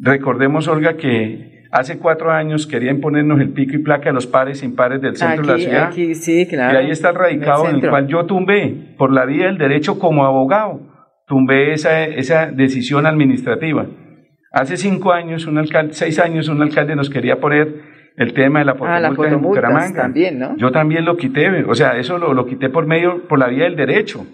Recordemos, 0.00 0.66
Olga, 0.66 0.96
que 0.96 1.66
hace 1.70 1.98
cuatro 1.98 2.32
años 2.32 2.66
quería 2.66 2.90
imponernos 2.90 3.40
el 3.40 3.50
pico 3.50 3.76
y 3.76 3.78
placa 3.78 4.10
a 4.10 4.12
los 4.12 4.26
pares 4.26 4.62
e 4.62 4.66
impares 4.66 5.00
del 5.00 5.16
centro 5.16 5.46
de 5.46 5.52
la 5.52 5.58
ciudad. 5.58 5.92
sí, 6.14 6.46
claro, 6.48 6.74
y 6.74 6.84
ahí 6.84 6.90
está 6.90 7.10
el 7.10 7.14
radicado 7.14 7.68
en 7.68 7.76
el, 7.76 7.88
cual 7.88 8.08
yo 8.08 8.26
tumbé, 8.26 8.94
por 8.98 9.12
la 9.12 9.24
vía 9.24 9.46
del 9.46 9.58
derecho 9.58 10.00
como 10.00 10.24
abogado, 10.24 10.80
tumbé 11.28 11.72
esa, 11.72 12.04
esa 12.04 12.46
decisión 12.46 13.06
administrativa. 13.06 13.86
Hace 14.50 14.76
cinco 14.76 15.12
años, 15.12 15.46
un 15.46 15.58
alcalde, 15.58 15.94
seis 15.94 16.18
años, 16.18 16.48
un 16.48 16.62
alcalde 16.62 16.96
nos 16.96 17.10
quería 17.10 17.40
poner 17.40 17.98
el 18.16 18.32
tema 18.32 18.60
de 18.60 18.64
la 18.64 18.74
fotomulta 18.74 19.22
ah, 19.22 19.28
en 19.28 19.42
Bucaramanga. 19.42 20.02
También, 20.02 20.38
¿no? 20.38 20.56
Yo 20.56 20.72
también 20.72 21.04
lo 21.04 21.16
quité, 21.16 21.64
o 21.64 21.74
sea, 21.74 21.96
eso 21.98 22.18
lo, 22.18 22.34
lo 22.34 22.46
quité 22.46 22.68
por 22.68 22.86
medio, 22.86 23.28
por 23.28 23.38
la 23.38 23.48
vía 23.48 23.64
del 23.64 23.76
derecho. 23.76 24.26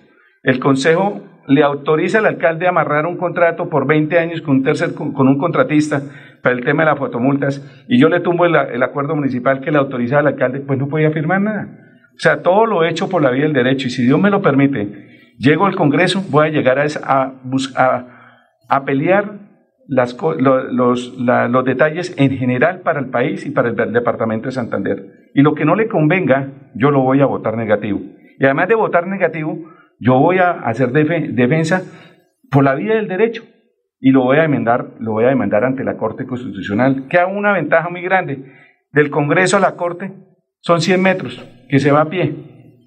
El 0.42 0.60
Consejo 0.60 1.22
le 1.46 1.62
autoriza 1.62 2.18
al 2.18 2.26
alcalde 2.26 2.66
a 2.66 2.70
amarrar 2.70 3.06
un 3.06 3.16
contrato 3.16 3.68
por 3.68 3.86
20 3.86 4.18
años 4.18 4.40
con 4.40 4.56
un, 4.56 4.62
tercer, 4.62 4.94
con, 4.94 5.28
un 5.28 5.38
contratista 5.38 6.02
para 6.42 6.54
el 6.54 6.64
tema 6.64 6.84
de 6.84 6.90
las 6.90 6.98
fotomultas 6.98 7.84
y 7.88 7.98
yo 7.98 8.08
le 8.08 8.20
tumbo 8.20 8.46
el, 8.46 8.82
acuerdo 8.82 9.14
municipal 9.14 9.60
que 9.60 9.70
le 9.70 9.78
autoriza 9.78 10.18
al 10.18 10.26
alcalde, 10.26 10.60
pues 10.60 10.78
no 10.78 10.88
podía 10.88 11.10
firmar 11.10 11.40
nada. 11.40 11.68
O 12.14 12.18
sea, 12.18 12.42
todo 12.42 12.66
lo 12.66 12.84
hecho 12.84 13.08
por 13.08 13.22
la 13.22 13.30
vía 13.30 13.44
del 13.44 13.52
derecho 13.52 13.88
y 13.88 13.90
si 13.90 14.04
Dios 14.04 14.20
me 14.20 14.30
lo 14.30 14.40
permite, 14.40 15.34
llego 15.38 15.66
al 15.66 15.76
Congreso, 15.76 16.24
voy 16.30 16.48
a 16.48 16.50
llegar 16.50 16.78
a, 16.78 16.86
a, 17.76 18.06
a 18.68 18.84
pelear 18.84 19.44
las, 19.86 20.16
los, 20.38 21.16
los 21.16 21.64
detalles 21.64 22.14
en 22.18 22.36
general 22.36 22.80
para 22.80 23.00
el 23.00 23.10
país 23.10 23.46
y 23.46 23.50
para 23.50 23.68
el 23.68 23.92
departamento 23.92 24.46
de 24.46 24.52
Santander. 24.52 25.30
Y 25.34 25.42
lo 25.42 25.54
que 25.54 25.64
no 25.64 25.74
le 25.74 25.88
convenga, 25.88 26.70
yo 26.74 26.90
lo 26.90 27.00
voy 27.00 27.20
a 27.20 27.26
votar 27.26 27.56
negativo. 27.56 28.00
Y 28.38 28.44
además 28.44 28.68
de 28.68 28.74
votar 28.74 29.06
negativo, 29.06 29.58
yo 29.98 30.18
voy 30.18 30.38
a 30.38 30.50
hacer 30.50 30.90
defensa 30.92 31.82
por 32.50 32.64
la 32.64 32.74
vía 32.74 32.94
del 32.94 33.08
derecho 33.08 33.42
y 34.00 34.10
lo 34.10 34.22
voy 34.22 34.38
a 34.38 34.42
demandar, 34.42 34.90
lo 35.00 35.12
voy 35.12 35.24
a 35.24 35.28
demandar 35.28 35.64
ante 35.64 35.84
la 35.84 35.96
Corte 35.96 36.26
Constitucional, 36.26 37.06
que 37.08 37.18
ha 37.18 37.26
una 37.26 37.52
ventaja 37.52 37.88
muy 37.88 38.02
grande. 38.02 38.52
Del 38.92 39.10
Congreso 39.10 39.56
a 39.56 39.60
la 39.60 39.76
Corte 39.76 40.12
son 40.60 40.80
100 40.80 41.02
metros, 41.02 41.42
que 41.68 41.78
se 41.78 41.90
va 41.90 42.02
a 42.02 42.10
pie. 42.10 42.34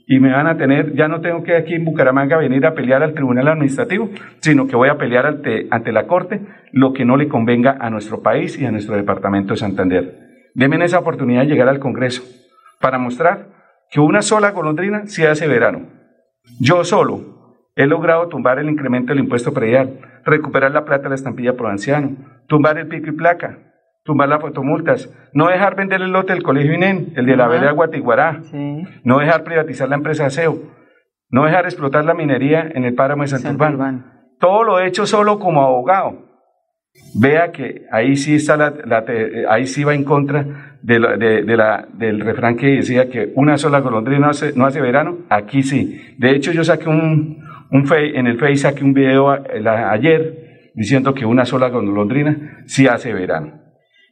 Y 0.05 0.19
me 0.19 0.31
van 0.31 0.47
a 0.47 0.57
tener, 0.57 0.93
ya 0.93 1.07
no 1.07 1.19
tengo 1.19 1.43
que 1.43 1.55
aquí 1.55 1.73
en 1.73 1.83
Bucaramanga 1.83 2.37
venir 2.37 2.65
a 2.65 2.75
pelear 2.75 3.03
al 3.03 3.13
Tribunal 3.13 3.47
Administrativo, 3.47 4.09
sino 4.39 4.67
que 4.67 4.75
voy 4.75 4.89
a 4.89 4.97
pelear 4.97 5.25
ante, 5.25 5.67
ante 5.69 5.91
la 5.91 6.07
Corte 6.07 6.39
lo 6.71 6.93
que 6.93 7.05
no 7.05 7.17
le 7.17 7.27
convenga 7.27 7.77
a 7.79 7.89
nuestro 7.89 8.21
país 8.21 8.59
y 8.59 8.65
a 8.65 8.71
nuestro 8.71 8.95
departamento 8.95 9.53
de 9.53 9.59
Santander. 9.59 10.19
Denme 10.53 10.83
esa 10.83 10.99
oportunidad 10.99 11.41
de 11.41 11.47
llegar 11.47 11.69
al 11.69 11.79
Congreso 11.79 12.23
para 12.79 12.97
mostrar 12.97 13.49
que 13.89 13.99
una 13.99 14.21
sola 14.21 14.51
golondrina 14.51 15.07
se 15.07 15.27
hace 15.27 15.47
verano 15.47 15.97
yo 16.59 16.83
solo 16.83 17.21
he 17.75 17.85
logrado 17.85 18.27
tumbar 18.27 18.57
el 18.59 18.69
incremento 18.69 19.13
del 19.13 19.23
impuesto 19.23 19.53
predial, 19.53 19.99
recuperar 20.25 20.71
la 20.71 20.85
plata 20.85 21.03
de 21.03 21.09
la 21.09 21.15
estampilla 21.15 21.55
por 21.55 21.67
anciano, 21.67 22.15
tumbar 22.47 22.77
el 22.77 22.87
pico 22.87 23.09
y 23.09 23.11
placa, 23.11 23.59
tumbar 24.03 24.29
las 24.29 24.41
fotomultas, 24.41 25.13
no 25.33 25.49
dejar 25.49 25.75
vender 25.75 26.01
el 26.01 26.11
lote 26.11 26.33
del 26.33 26.41
colegio 26.41 26.73
INEN, 26.73 27.13
el 27.15 27.25
de 27.25 27.35
la 27.35 27.47
vereda 27.47 27.71
Guatiguará, 27.71 28.41
no 29.03 29.19
dejar 29.19 29.43
privatizar 29.43 29.89
la 29.89 29.95
empresa 29.95 30.25
ASEO, 30.25 30.57
no 31.29 31.45
dejar 31.45 31.65
explotar 31.65 32.05
la 32.05 32.15
minería 32.15 32.67
en 32.73 32.85
el 32.85 32.95
páramo 32.95 33.23
de 33.23 33.27
Santurbán. 33.27 34.13
Todo 34.39 34.63
lo 34.63 34.79
he 34.79 34.87
hecho 34.87 35.05
solo 35.05 35.39
como 35.39 35.61
abogado. 35.61 36.26
Vea 37.19 37.51
que 37.51 37.85
ahí 37.91 38.15
sí 38.15 38.35
está 38.35 38.57
la, 38.57 39.05
ahí 39.49 39.65
sí 39.65 39.83
va 39.83 39.95
en 39.95 40.03
contra 40.03 40.77
de 40.81 40.99
la, 40.99 41.87
del 41.93 42.19
refrán 42.19 42.55
que 42.55 42.67
decía 42.67 43.09
que 43.09 43.31
una 43.35 43.57
sola 43.57 43.79
golondrina 43.79 44.19
no 44.19 44.29
hace, 44.29 44.53
no 44.55 44.65
hace 44.65 44.81
verano, 44.81 45.19
aquí 45.29 45.63
sí. 45.63 45.99
De 46.17 46.31
hecho, 46.31 46.51
yo 46.51 46.63
saqué 46.63 46.89
un, 46.89 47.43
un 47.71 47.93
en 47.93 48.27
el 48.27 48.37
Face 48.37 48.57
saqué 48.57 48.83
un 48.83 48.93
video 48.93 49.29
ayer 49.29 50.71
diciendo 50.75 51.13
que 51.13 51.25
una 51.25 51.45
sola 51.45 51.69
golondrina 51.69 52.63
sí 52.67 52.87
hace 52.87 53.13
verano. 53.13 53.53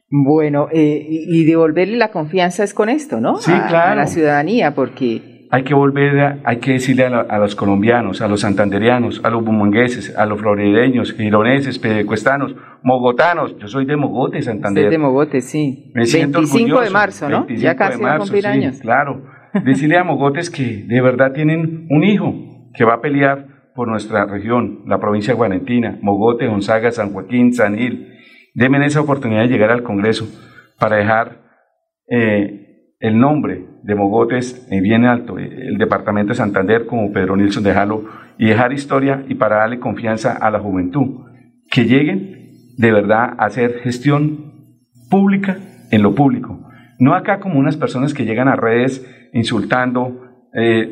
Bueno, 0.08 0.68
eh, 0.72 1.04
y 1.08 1.44
devolverle 1.44 1.96
la 1.96 2.10
confianza 2.10 2.62
es 2.64 2.74
con 2.74 2.88
esto, 2.88 3.20
¿no? 3.20 3.36
Sí, 3.36 3.52
claro. 3.68 3.92
A 3.92 3.94
la 3.94 4.06
ciudadanía, 4.06 4.74
porque 4.74 5.36
hay 5.50 5.62
que 5.62 5.74
volver, 5.74 6.40
hay 6.44 6.56
que 6.58 6.72
decirle 6.72 7.04
a, 7.06 7.38
los 7.38 7.54
colombianos, 7.54 8.20
a 8.20 8.28
los 8.28 8.40
santanderianos, 8.40 9.20
a 9.24 9.30
los 9.30 9.44
bumangueses, 9.44 10.16
a 10.16 10.26
los 10.26 10.40
florideños, 10.40 11.12
gironeses, 11.12 11.78
pedecuestanos, 11.78 12.54
mogotanos. 12.86 13.58
Yo 13.58 13.66
soy 13.66 13.84
de 13.84 13.96
Mogote, 13.96 14.40
Santander. 14.40 14.84
Soy 14.84 14.90
de 14.92 14.98
Mogote, 14.98 15.40
sí. 15.40 15.90
Me 15.92 16.04
25 16.04 16.80
de 16.80 16.90
marzo, 16.90 17.28
¿no? 17.28 17.46
Ya 17.48 17.74
casi 17.74 18.00
va 18.00 18.14
a 18.14 18.18
cumplir 18.18 18.46
años. 18.46 18.78
Claro. 18.80 19.24
Decirle 19.64 19.98
a 19.98 20.04
Mogotes 20.04 20.50
que 20.50 20.84
de 20.86 21.00
verdad 21.00 21.32
tienen 21.32 21.88
un 21.90 22.04
hijo 22.04 22.32
que 22.74 22.84
va 22.84 22.94
a 22.94 23.00
pelear 23.00 23.72
por 23.74 23.88
nuestra 23.88 24.24
región, 24.26 24.82
la 24.86 25.00
provincia 25.00 25.32
de 25.32 25.36
Guarentina, 25.36 25.98
Mogote, 26.00 26.46
Gonzaga, 26.46 26.92
San 26.92 27.12
Joaquín, 27.12 27.52
San 27.52 27.76
Gil. 27.76 28.12
Denme 28.54 28.84
esa 28.86 29.00
oportunidad 29.00 29.42
de 29.42 29.48
llegar 29.48 29.72
al 29.72 29.82
Congreso 29.82 30.28
para 30.78 30.96
dejar 30.96 31.40
eh, 32.08 32.92
el 33.00 33.18
nombre 33.18 33.66
de 33.82 33.94
Mogotes 33.96 34.68
en 34.70 34.84
bien 34.84 35.04
alto, 35.06 35.38
el 35.38 35.76
departamento 35.76 36.30
de 36.30 36.36
Santander 36.36 36.86
como 36.86 37.12
Pedro 37.12 37.36
Nilsson 37.36 37.64
de 37.64 37.72
Jalo, 37.72 38.04
y 38.38 38.46
dejar 38.46 38.72
historia 38.72 39.24
y 39.28 39.34
para 39.34 39.56
darle 39.56 39.80
confianza 39.80 40.36
a 40.36 40.50
la 40.52 40.60
juventud, 40.60 41.26
que 41.70 41.84
lleguen 41.84 42.36
de 42.76 42.92
verdad 42.92 43.34
hacer 43.38 43.80
gestión 43.80 44.52
pública 45.10 45.58
en 45.90 46.02
lo 46.02 46.14
público. 46.14 46.68
No 46.98 47.14
acá 47.14 47.40
como 47.40 47.58
unas 47.58 47.76
personas 47.76 48.14
que 48.14 48.24
llegan 48.24 48.48
a 48.48 48.56
redes 48.56 49.04
insultando, 49.32 50.22
eh, 50.54 50.88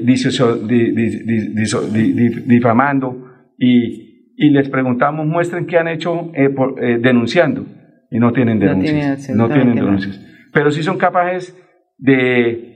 difamando 2.47 3.31
y, 3.59 4.35
y, 4.37 4.51
les 4.51 4.69
preguntamos, 4.69 5.27
muestren 5.27 5.67
qué 5.67 5.79
han 5.79 5.89
hecho 5.89 6.31
eh, 6.35 6.55
eh, 6.81 6.99
denunciando 7.01 7.65
y 8.11 8.19
no 8.19 8.33
tienen 8.33 8.59
denuncias. 8.59 9.31
No 9.31 9.49
tienen, 9.49 9.75
denuncias. 9.75 10.21
Pero 10.53 10.71
sí 10.71 10.83
son 10.83 10.99
capaces 10.99 11.57
de 11.99 12.75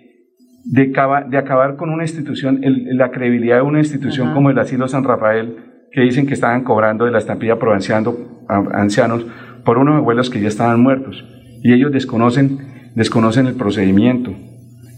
de, 0.64 0.92
de 1.28 1.38
acabar 1.38 1.76
con 1.76 1.90
una 1.90 2.04
institución, 2.04 2.60
la 2.62 3.10
credibilidad 3.10 3.56
de 3.56 3.62
una 3.62 3.78
institución 3.78 4.34
como 4.34 4.50
el 4.50 4.58
Asilo 4.58 4.86
San 4.86 5.04
Rafael, 5.04 5.56
que 5.90 6.02
dicen 6.02 6.26
que 6.26 6.34
estaban 6.34 6.62
cobrando 6.62 7.06
de 7.06 7.10
la 7.10 7.18
estampilla 7.18 7.58
por 7.58 7.70
ancianos 8.48 9.26
por 9.64 9.78
unos 9.78 9.96
abuelos 9.96 10.30
que 10.30 10.40
ya 10.40 10.48
estaban 10.48 10.80
muertos. 10.80 11.24
Y 11.62 11.72
ellos 11.72 11.92
desconocen, 11.92 12.58
desconocen 12.94 13.46
el 13.46 13.54
procedimiento. 13.54 14.32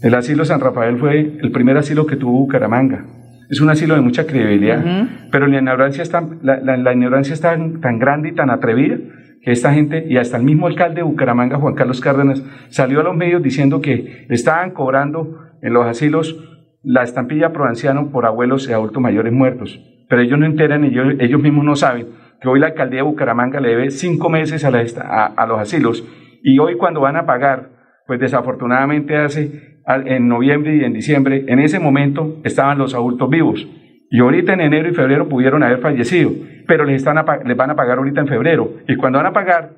El 0.01 0.15
Asilo 0.15 0.45
San 0.45 0.59
Rafael 0.59 0.97
fue 0.97 1.37
el 1.41 1.51
primer 1.51 1.77
asilo 1.77 2.05
que 2.05 2.15
tuvo 2.15 2.39
Bucaramanga. 2.39 3.05
Es 3.49 3.59
un 3.59 3.69
asilo 3.69 3.95
de 3.95 4.01
mucha 4.01 4.25
credibilidad, 4.25 4.81
pero 5.29 5.45
la 5.45 5.57
ignorancia, 5.57 6.03
está, 6.03 6.25
la, 6.41 6.57
la, 6.61 6.93
ignorancia 6.93 7.33
es 7.33 7.41
tan, 7.41 7.81
tan 7.81 7.99
grande 7.99 8.29
y 8.29 8.31
tan 8.31 8.49
atrevida 8.49 8.95
que 9.43 9.51
esta 9.51 9.73
gente, 9.73 10.05
y 10.07 10.15
hasta 10.15 10.37
el 10.37 10.43
mismo 10.43 10.67
alcalde 10.67 10.97
de 10.97 11.03
Bucaramanga, 11.03 11.57
Juan 11.57 11.75
Carlos 11.75 11.99
Cárdenas, 11.99 12.41
salió 12.69 13.01
a 13.01 13.03
los 13.03 13.15
medios 13.15 13.43
diciendo 13.43 13.81
que 13.81 14.25
estaban 14.29 14.71
cobrando 14.71 15.49
en 15.61 15.73
los 15.73 15.85
asilos 15.85 16.37
la 16.81 17.03
estampilla 17.03 17.51
pro 17.51 17.65
anciano 17.65 18.09
por 18.09 18.25
abuelos 18.25 18.69
y 18.69 18.71
adultos 18.73 19.01
mayores 19.01 19.33
muertos. 19.33 19.79
Pero 20.07 20.21
ellos 20.21 20.39
no 20.39 20.45
enteran, 20.45 20.85
ellos, 20.85 21.15
ellos 21.19 21.41
mismos 21.41 21.65
no 21.65 21.75
saben 21.75 22.20
que 22.41 22.49
hoy 22.49 22.59
la 22.59 22.67
alcaldía 22.67 22.97
de 22.97 23.03
Bucaramanga 23.03 23.59
le 23.59 23.69
debe 23.69 23.91
cinco 23.91 24.29
meses 24.29 24.65
a, 24.65 24.71
la, 24.71 24.81
a, 25.25 25.45
los 25.45 25.59
asilos 25.59 26.03
y 26.43 26.57
hoy 26.59 26.75
cuando 26.75 27.01
van 27.01 27.15
a 27.15 27.25
pagar, 27.25 27.69
pues 28.07 28.19
desafortunadamente 28.19 29.15
hace 29.17 29.79
en 29.85 30.27
noviembre 30.27 30.75
y 30.75 30.83
en 30.83 30.93
diciembre, 30.93 31.45
en 31.47 31.59
ese 31.59 31.79
momento 31.79 32.39
estaban 32.43 32.77
los 32.77 32.93
adultos 32.93 33.29
vivos. 33.29 33.67
Y 34.09 34.19
ahorita 34.19 34.53
en 34.53 34.61
enero 34.61 34.89
y 34.89 34.93
febrero 34.93 35.29
pudieron 35.29 35.63
haber 35.63 35.79
fallecido, 35.79 36.31
pero 36.67 36.83
les, 36.83 36.97
están 36.97 37.23
les 37.45 37.55
van 37.55 37.69
a 37.69 37.75
pagar 37.75 37.97
ahorita 37.99 38.21
en 38.21 38.27
febrero. 38.27 38.73
Y 38.87 38.95
cuando 38.95 39.19
van 39.19 39.27
a 39.27 39.33
pagar 39.33 39.71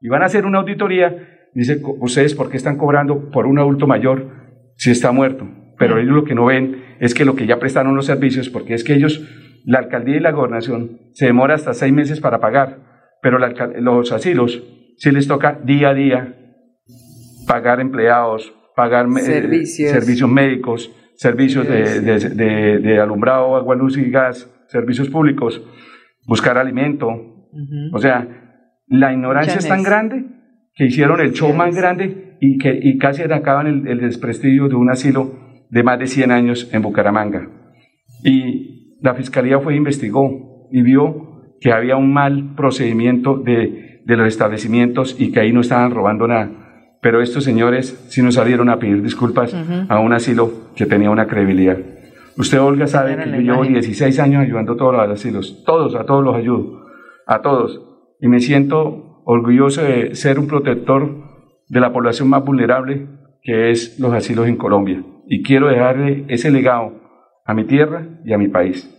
y 0.00 0.08
van 0.08 0.22
a 0.22 0.26
hacer 0.26 0.44
una 0.44 0.58
auditoría, 0.58 1.48
dice, 1.54 1.80
ustedes, 2.00 2.34
¿por 2.34 2.50
qué 2.50 2.56
están 2.56 2.76
cobrando 2.76 3.30
por 3.30 3.46
un 3.46 3.58
adulto 3.58 3.86
mayor 3.86 4.46
si 4.76 4.90
está 4.90 5.10
muerto. 5.10 5.48
Pero 5.78 5.96
mm. 5.96 5.98
ellos 5.98 6.14
lo 6.14 6.24
que 6.24 6.34
no 6.34 6.46
ven 6.46 6.84
es 7.00 7.14
que 7.14 7.24
lo 7.24 7.34
que 7.34 7.46
ya 7.46 7.58
prestaron 7.58 7.96
los 7.96 8.06
servicios, 8.06 8.48
porque 8.48 8.74
es 8.74 8.84
que 8.84 8.94
ellos, 8.94 9.22
la 9.66 9.80
alcaldía 9.80 10.16
y 10.16 10.20
la 10.20 10.30
gobernación, 10.30 11.00
se 11.12 11.26
demora 11.26 11.56
hasta 11.56 11.74
seis 11.74 11.92
meses 11.92 12.20
para 12.20 12.38
pagar, 12.38 12.78
pero 13.20 13.38
los 13.80 14.12
asilos 14.12 14.62
sí 14.96 15.10
les 15.10 15.26
toca 15.26 15.58
día 15.64 15.90
a 15.90 15.94
día 15.94 16.36
pagar 17.48 17.80
empleados, 17.80 18.54
pagar 18.76 19.06
eh, 19.06 19.66
servicios, 19.66 20.30
médicos, 20.30 20.92
servicios 21.16 21.68
de, 21.68 22.00
de, 22.00 23.00
alumbrado, 23.00 23.56
agua, 23.56 23.74
luz 23.74 23.98
y 23.98 24.08
gas, 24.08 24.48
servicios 24.68 25.08
públicos. 25.08 25.60
buscar 26.26 26.58
alimento. 26.58 27.08
O 27.92 27.98
sea, 27.98 28.28
la 28.86 29.12
ignorancia 29.12 29.56
es 29.56 29.66
tan 29.66 29.82
grande 29.82 30.26
que 30.74 30.84
hicieron 30.84 31.20
el 31.20 31.32
show 31.32 31.52
más 31.52 31.74
grande 31.74 32.36
y 32.40 32.58
que 32.58 32.78
y 32.80 32.98
casi 32.98 33.22
atacaban 33.22 33.66
el, 33.66 33.88
el 33.88 34.00
desprestigio 34.00 34.68
de 34.68 34.76
un 34.76 34.90
asilo 34.90 35.64
de 35.70 35.82
más 35.82 35.98
de 35.98 36.06
100 36.06 36.30
años 36.30 36.70
en 36.72 36.82
Bucaramanga. 36.82 37.48
Y 38.22 38.75
la 39.06 39.14
fiscalía 39.14 39.60
fue 39.60 39.74
e 39.74 39.76
investigó 39.76 40.68
y 40.72 40.82
vio 40.82 41.54
que 41.60 41.72
había 41.72 41.96
un 41.96 42.12
mal 42.12 42.54
procedimiento 42.56 43.36
de, 43.38 44.02
de 44.04 44.16
los 44.16 44.26
establecimientos 44.26 45.14
y 45.18 45.30
que 45.30 45.38
ahí 45.38 45.52
no 45.52 45.60
estaban 45.60 45.92
robando 45.92 46.26
nada. 46.26 46.50
Pero 47.00 47.22
estos 47.22 47.44
señores 47.44 48.04
sí 48.08 48.20
nos 48.20 48.34
salieron 48.34 48.68
a 48.68 48.80
pedir 48.80 49.02
disculpas 49.02 49.54
a 49.88 50.00
un 50.00 50.12
asilo 50.12 50.50
que 50.74 50.86
tenía 50.86 51.10
una 51.10 51.28
credibilidad. 51.28 51.78
Usted, 52.36 52.60
Olga, 52.60 52.88
sabe 52.88 53.16
que 53.16 53.30
yo 53.30 53.40
llevo 53.40 53.64
16 53.64 54.18
años 54.18 54.42
ayudando 54.42 54.72
a 54.72 54.76
todos 54.76 54.92
los 54.92 55.08
asilos. 55.08 55.62
Todos, 55.64 55.94
a 55.94 56.04
todos 56.04 56.24
los 56.24 56.34
ayudo. 56.34 56.84
A 57.28 57.42
todos. 57.42 57.80
Y 58.20 58.26
me 58.26 58.40
siento 58.40 59.22
orgulloso 59.24 59.82
de 59.82 60.16
ser 60.16 60.40
un 60.40 60.48
protector 60.48 61.08
de 61.68 61.80
la 61.80 61.92
población 61.92 62.28
más 62.28 62.44
vulnerable 62.44 63.06
que 63.40 63.70
es 63.70 64.00
los 64.00 64.12
asilos 64.12 64.48
en 64.48 64.56
Colombia. 64.56 65.04
Y 65.28 65.44
quiero 65.44 65.68
dejarle 65.68 66.24
ese 66.26 66.50
legado 66.50 67.05
a 67.46 67.54
mi 67.54 67.66
tierra 67.66 68.06
y 68.24 68.32
a 68.32 68.38
mi 68.38 68.48
país. 68.48 68.90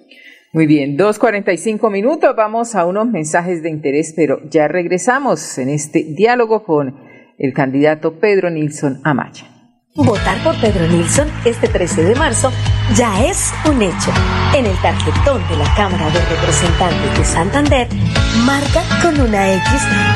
Muy 0.54 0.66
bien, 0.66 0.98
2.45 0.98 1.92
minutos, 1.92 2.34
vamos 2.36 2.74
a 2.74 2.86
unos 2.86 3.08
mensajes 3.08 3.62
de 3.62 3.70
interés, 3.70 4.14
pero 4.16 4.40
ya 4.50 4.68
regresamos 4.68 5.58
en 5.58 5.70
este 5.70 6.04
diálogo 6.04 6.64
con 6.64 6.96
el 7.38 7.54
candidato 7.54 8.20
Pedro 8.20 8.50
Nilsson 8.50 9.02
Amaya. 9.04 9.57
Votar 9.98 10.38
por 10.44 10.56
Pedro 10.62 10.88
Nilsson 10.88 11.28
este 11.44 11.68
13 11.68 12.04
de 12.04 12.14
marzo 12.14 12.52
ya 12.96 13.26
es 13.26 13.52
un 13.66 13.82
hecho. 13.82 14.14
En 14.54 14.68
el 14.68 14.78
tarjetón 14.80 15.42
de 15.48 15.58
la 15.58 15.74
Cámara 15.74 16.12
de 16.12 16.24
Representantes 16.24 17.18
de 17.18 17.26
Santander, 17.26 17.88
marca 18.46 18.84
con 19.02 19.20
una 19.20 19.52
X 19.54 19.72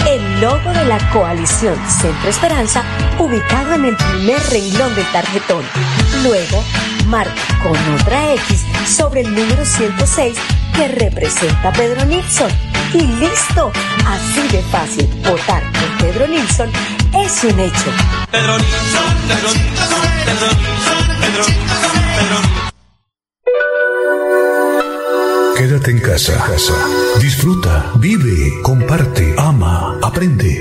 el 0.07 0.39
logo 0.39 0.71
de 0.71 0.85
la 0.85 0.99
coalición 1.09 1.75
Centro 1.89 2.29
Esperanza 2.29 2.83
ubicado 3.17 3.73
en 3.73 3.85
el 3.85 3.97
primer 3.97 4.39
renglón 4.51 4.93
del 4.93 5.11
tarjetón. 5.11 5.63
Luego, 6.21 6.63
marca 7.07 7.41
con 7.63 7.75
otra 7.95 8.33
X 8.35 8.63
sobre 8.85 9.21
el 9.21 9.33
número 9.33 9.65
106 9.65 10.37
que 10.75 10.89
representa 10.89 11.69
a 11.69 11.73
Pedro 11.73 12.05
Nilsson. 12.05 12.51
Y 12.93 13.01
listo, 13.01 13.71
así 14.05 14.47
de 14.55 14.61
fácil, 14.63 15.09
votar 15.23 15.63
por 15.71 15.97
Pedro 16.05 16.27
Nilsson 16.27 16.69
es 17.13 17.43
un 17.43 17.59
hecho. 17.59 17.91
Pedro. 18.31 18.57
Quédate 25.57 25.91
en 25.91 25.99
casa, 25.99 26.43
casa. 26.47 26.73
Disfruta, 27.19 27.91
vive, 27.95 28.61
comparte, 28.63 29.35
ama, 29.37 29.99
aprende, 30.01 30.60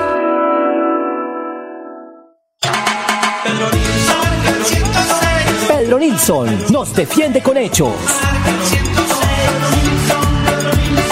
Pedro 5.91 6.05
Nilsson 6.05 6.47
nos 6.71 6.95
defiende 6.95 7.41
con 7.41 7.57
hechos. 7.57 7.93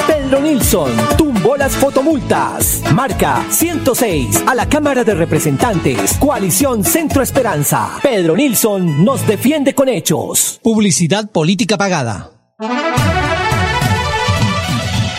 Pedro 0.08 0.40
Nilsson 0.40 0.90
tumbó 1.18 1.58
las 1.58 1.76
fotomultas. 1.76 2.82
Marca 2.96 3.44
106 3.50 4.46
a 4.48 4.56
la 4.56 4.70
Cámara 4.70 5.04
de 5.04 5.16
Representantes. 5.16 6.18
Coalición 6.18 6.86
Centro 6.86 7.22
Esperanza. 7.22 8.00
Pedro 8.02 8.38
Nilsson 8.38 9.04
nos 9.04 9.28
defiende 9.28 9.76
con 9.76 9.90
hechos. 9.90 10.62
Publicidad 10.64 11.30
política 11.30 11.78
pagada. 11.78 12.30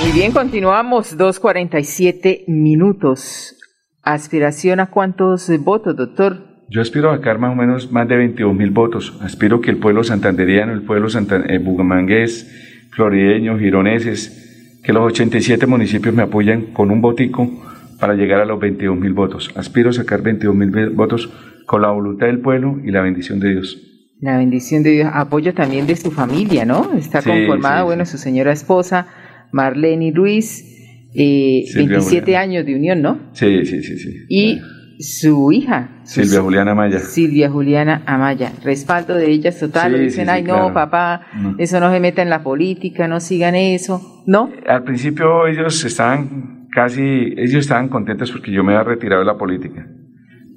Muy 0.00 0.12
bien, 0.14 0.32
continuamos. 0.32 1.18
2.47 1.18 2.44
minutos. 2.46 3.56
¿Aspiración 4.02 4.80
a 4.80 4.90
cuántos 4.90 5.50
votos, 5.62 5.94
doctor? 5.94 6.49
Yo 6.70 6.80
aspiro 6.80 7.10
a 7.10 7.16
sacar 7.16 7.40
más 7.40 7.50
o 7.52 7.56
menos 7.56 7.90
más 7.90 8.06
de 8.06 8.16
22 8.16 8.54
mil 8.54 8.70
votos. 8.70 9.18
Aspiro 9.20 9.60
que 9.60 9.72
el 9.72 9.78
pueblo 9.78 10.04
santanderiano, 10.04 10.72
el 10.72 10.82
pueblo 10.82 11.08
eh, 11.48 11.58
bugamangués, 11.58 12.86
florideños, 12.90 13.58
gironeses, 13.58 14.78
que 14.84 14.92
los 14.92 15.02
87 15.02 15.66
municipios 15.66 16.14
me 16.14 16.22
apoyen 16.22 16.66
con 16.72 16.92
un 16.92 17.00
botico 17.00 17.50
para 17.98 18.14
llegar 18.14 18.40
a 18.40 18.44
los 18.44 18.60
22 18.60 18.96
mil 18.96 19.12
votos. 19.12 19.50
Aspiro 19.56 19.90
a 19.90 19.92
sacar 19.92 20.22
22 20.22 20.54
mil 20.54 20.70
votos 20.90 21.28
con 21.66 21.82
la 21.82 21.90
voluntad 21.90 22.28
del 22.28 22.38
pueblo 22.38 22.80
y 22.84 22.92
la 22.92 23.00
bendición 23.00 23.40
de 23.40 23.50
Dios. 23.50 23.76
La 24.20 24.38
bendición 24.38 24.84
de 24.84 24.90
Dios, 24.90 25.10
apoyo 25.12 25.54
también 25.54 25.88
de 25.88 25.96
su 25.96 26.12
familia, 26.12 26.64
¿no? 26.64 26.92
Está 26.96 27.20
conformada, 27.20 27.82
bueno, 27.82 28.06
su 28.06 28.16
señora 28.16 28.52
esposa, 28.52 29.08
Marlene 29.50 30.12
Ruiz, 30.14 30.64
eh, 31.16 31.64
27 31.74 32.36
años 32.36 32.64
de 32.64 32.76
unión, 32.76 33.02
¿no? 33.02 33.18
Sí, 33.32 33.64
sí, 33.64 33.82
sí, 33.82 33.98
sí. 33.98 34.26
Y 34.28 34.60
su 35.00 35.50
hija. 35.50 35.88
Silvia 36.02 36.42
Juliana 36.42 36.72
Amaya. 36.72 36.98
Silvia 36.98 37.50
Juliana 37.50 38.02
Amaya. 38.06 38.52
Respaldo 38.62 39.14
de 39.14 39.30
ellas 39.30 39.58
total. 39.58 39.98
dicen, 39.98 40.28
ay, 40.28 40.42
no, 40.42 40.72
papá, 40.74 41.22
eso 41.58 41.80
no 41.80 41.90
se 41.90 42.00
meta 42.00 42.22
en 42.22 42.28
la 42.30 42.42
política, 42.42 43.08
no 43.08 43.18
sigan 43.20 43.54
eso. 43.54 44.22
¿No? 44.26 44.50
Al 44.66 44.84
principio 44.84 45.46
ellos 45.46 45.82
estaban 45.84 46.68
casi, 46.70 47.34
ellos 47.36 47.60
estaban 47.60 47.88
contentos 47.88 48.30
porque 48.30 48.52
yo 48.52 48.62
me 48.62 48.74
había 48.74 48.84
retirado 48.84 49.20
de 49.20 49.26
la 49.26 49.38
política. 49.38 49.86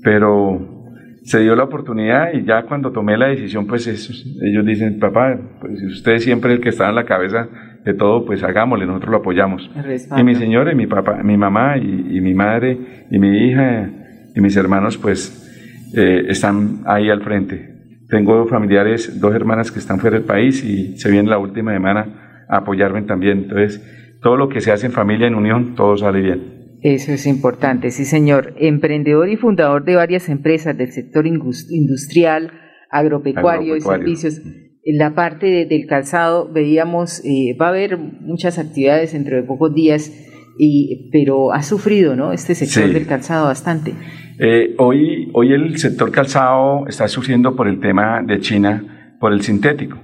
Pero 0.03 0.91
se 1.23 1.39
dio 1.39 1.55
la 1.55 1.63
oportunidad 1.63 2.33
y 2.33 2.43
ya 2.45 2.63
cuando 2.63 2.91
tomé 2.91 3.17
la 3.17 3.27
decisión, 3.27 3.65
pues 3.65 3.87
ellos 3.87 4.65
dicen, 4.65 4.99
papá, 4.99 5.37
pues 5.61 5.81
usted 5.83 6.13
es 6.13 6.23
siempre 6.23 6.51
el 6.51 6.59
que 6.59 6.69
está 6.69 6.89
en 6.89 6.95
la 6.95 7.05
cabeza 7.05 7.47
de 7.85 7.93
todo, 7.93 8.25
pues 8.25 8.43
hagámosle, 8.43 8.85
nosotros 8.85 9.11
lo 9.11 9.17
apoyamos. 9.17 9.69
Y 10.17 10.23
mi 10.23 10.35
señora 10.35 10.73
y 10.73 10.75
mi 10.75 10.87
papá, 10.87 11.21
mi 11.23 11.37
mamá 11.37 11.77
y, 11.77 12.17
y 12.17 12.21
mi 12.21 12.33
madre 12.33 13.05
y 13.09 13.19
mi 13.19 13.47
hija 13.47 13.89
y 14.35 14.41
mis 14.41 14.55
hermanos 14.55 14.97
pues 14.97 15.91
eh, 15.95 16.25
están 16.27 16.83
ahí 16.85 17.09
al 17.09 17.21
frente. 17.21 17.73
Tengo 18.09 18.47
familiares, 18.47 19.19
dos 19.19 19.33
hermanas 19.33 19.71
que 19.71 19.79
están 19.79 19.99
fuera 19.99 20.17
del 20.17 20.25
país 20.25 20.63
y 20.63 20.97
se 20.97 21.09
viene 21.09 21.29
la 21.29 21.37
última 21.37 21.73
semana 21.73 22.45
a 22.47 22.57
apoyarme 22.57 23.01
también. 23.03 23.39
Entonces, 23.39 23.81
todo 24.21 24.37
lo 24.37 24.49
que 24.49 24.61
se 24.61 24.71
hace 24.71 24.85
en 24.85 24.91
familia, 24.91 25.27
en 25.27 25.35
unión, 25.35 25.75
todo 25.75 25.97
sale 25.97 26.21
bien. 26.21 26.79
Eso 26.81 27.13
es 27.13 27.25
importante, 27.25 27.91
sí 27.91 28.05
señor. 28.05 28.53
Emprendedor 28.57 29.29
y 29.29 29.37
fundador 29.37 29.85
de 29.85 29.95
varias 29.95 30.29
empresas 30.29 30.77
del 30.77 30.91
sector 30.91 31.25
industrial, 31.25 32.51
agropecuario, 32.89 33.77
y 33.77 33.81
servicios. 33.81 34.41
En 34.83 34.97
la 34.97 35.15
parte 35.15 35.65
del 35.65 35.87
calzado 35.87 36.51
veíamos, 36.51 37.23
eh, 37.23 37.55
va 37.59 37.67
a 37.67 37.69
haber 37.69 37.97
muchas 37.97 38.59
actividades 38.59 39.13
dentro 39.13 39.37
de 39.37 39.43
pocos 39.43 39.73
días, 39.73 40.11
y, 40.57 41.09
pero 41.11 41.53
ha 41.53 41.63
sufrido 41.63 42.15
¿no? 42.15 42.31
este 42.31 42.55
sector 42.55 42.91
del 42.91 43.07
calzado 43.07 43.45
bastante. 43.45 43.93
Eh, 44.39 44.75
hoy, 44.77 45.29
hoy 45.33 45.53
el 45.53 45.77
sector 45.77 46.11
calzado 46.11 46.87
está 46.87 47.07
sufriendo 47.07 47.55
por 47.55 47.67
el 47.67 47.79
tema 47.79 48.21
de 48.23 48.39
China, 48.39 49.15
por 49.19 49.33
el 49.33 49.41
sintético. 49.41 49.99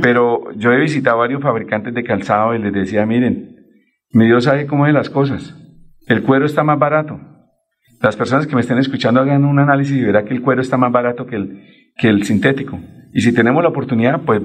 Pero 0.00 0.50
yo 0.56 0.72
he 0.72 0.80
visitado 0.80 1.18
varios 1.18 1.42
fabricantes 1.42 1.92
de 1.92 2.02
calzado 2.02 2.54
y 2.54 2.58
les 2.58 2.72
decía, 2.72 3.04
miren, 3.04 3.56
mi 4.12 4.24
Dios 4.24 4.44
sabe 4.44 4.66
cómo 4.66 4.86
es 4.86 4.94
las 4.94 5.10
cosas. 5.10 5.54
El 6.06 6.22
cuero 6.22 6.46
está 6.46 6.64
más 6.64 6.78
barato. 6.78 7.20
Las 8.00 8.16
personas 8.16 8.46
que 8.46 8.54
me 8.54 8.62
estén 8.62 8.78
escuchando 8.78 9.20
hagan 9.20 9.44
un 9.44 9.58
análisis 9.58 9.94
y 9.94 10.04
verán 10.04 10.24
que 10.24 10.32
el 10.32 10.40
cuero 10.40 10.62
está 10.62 10.78
más 10.78 10.90
barato 10.90 11.26
que 11.26 11.36
el, 11.36 11.62
que 11.98 12.08
el 12.08 12.22
sintético. 12.22 12.80
Y 13.12 13.20
si 13.20 13.34
tenemos 13.34 13.62
la 13.62 13.68
oportunidad, 13.68 14.22
pues 14.22 14.40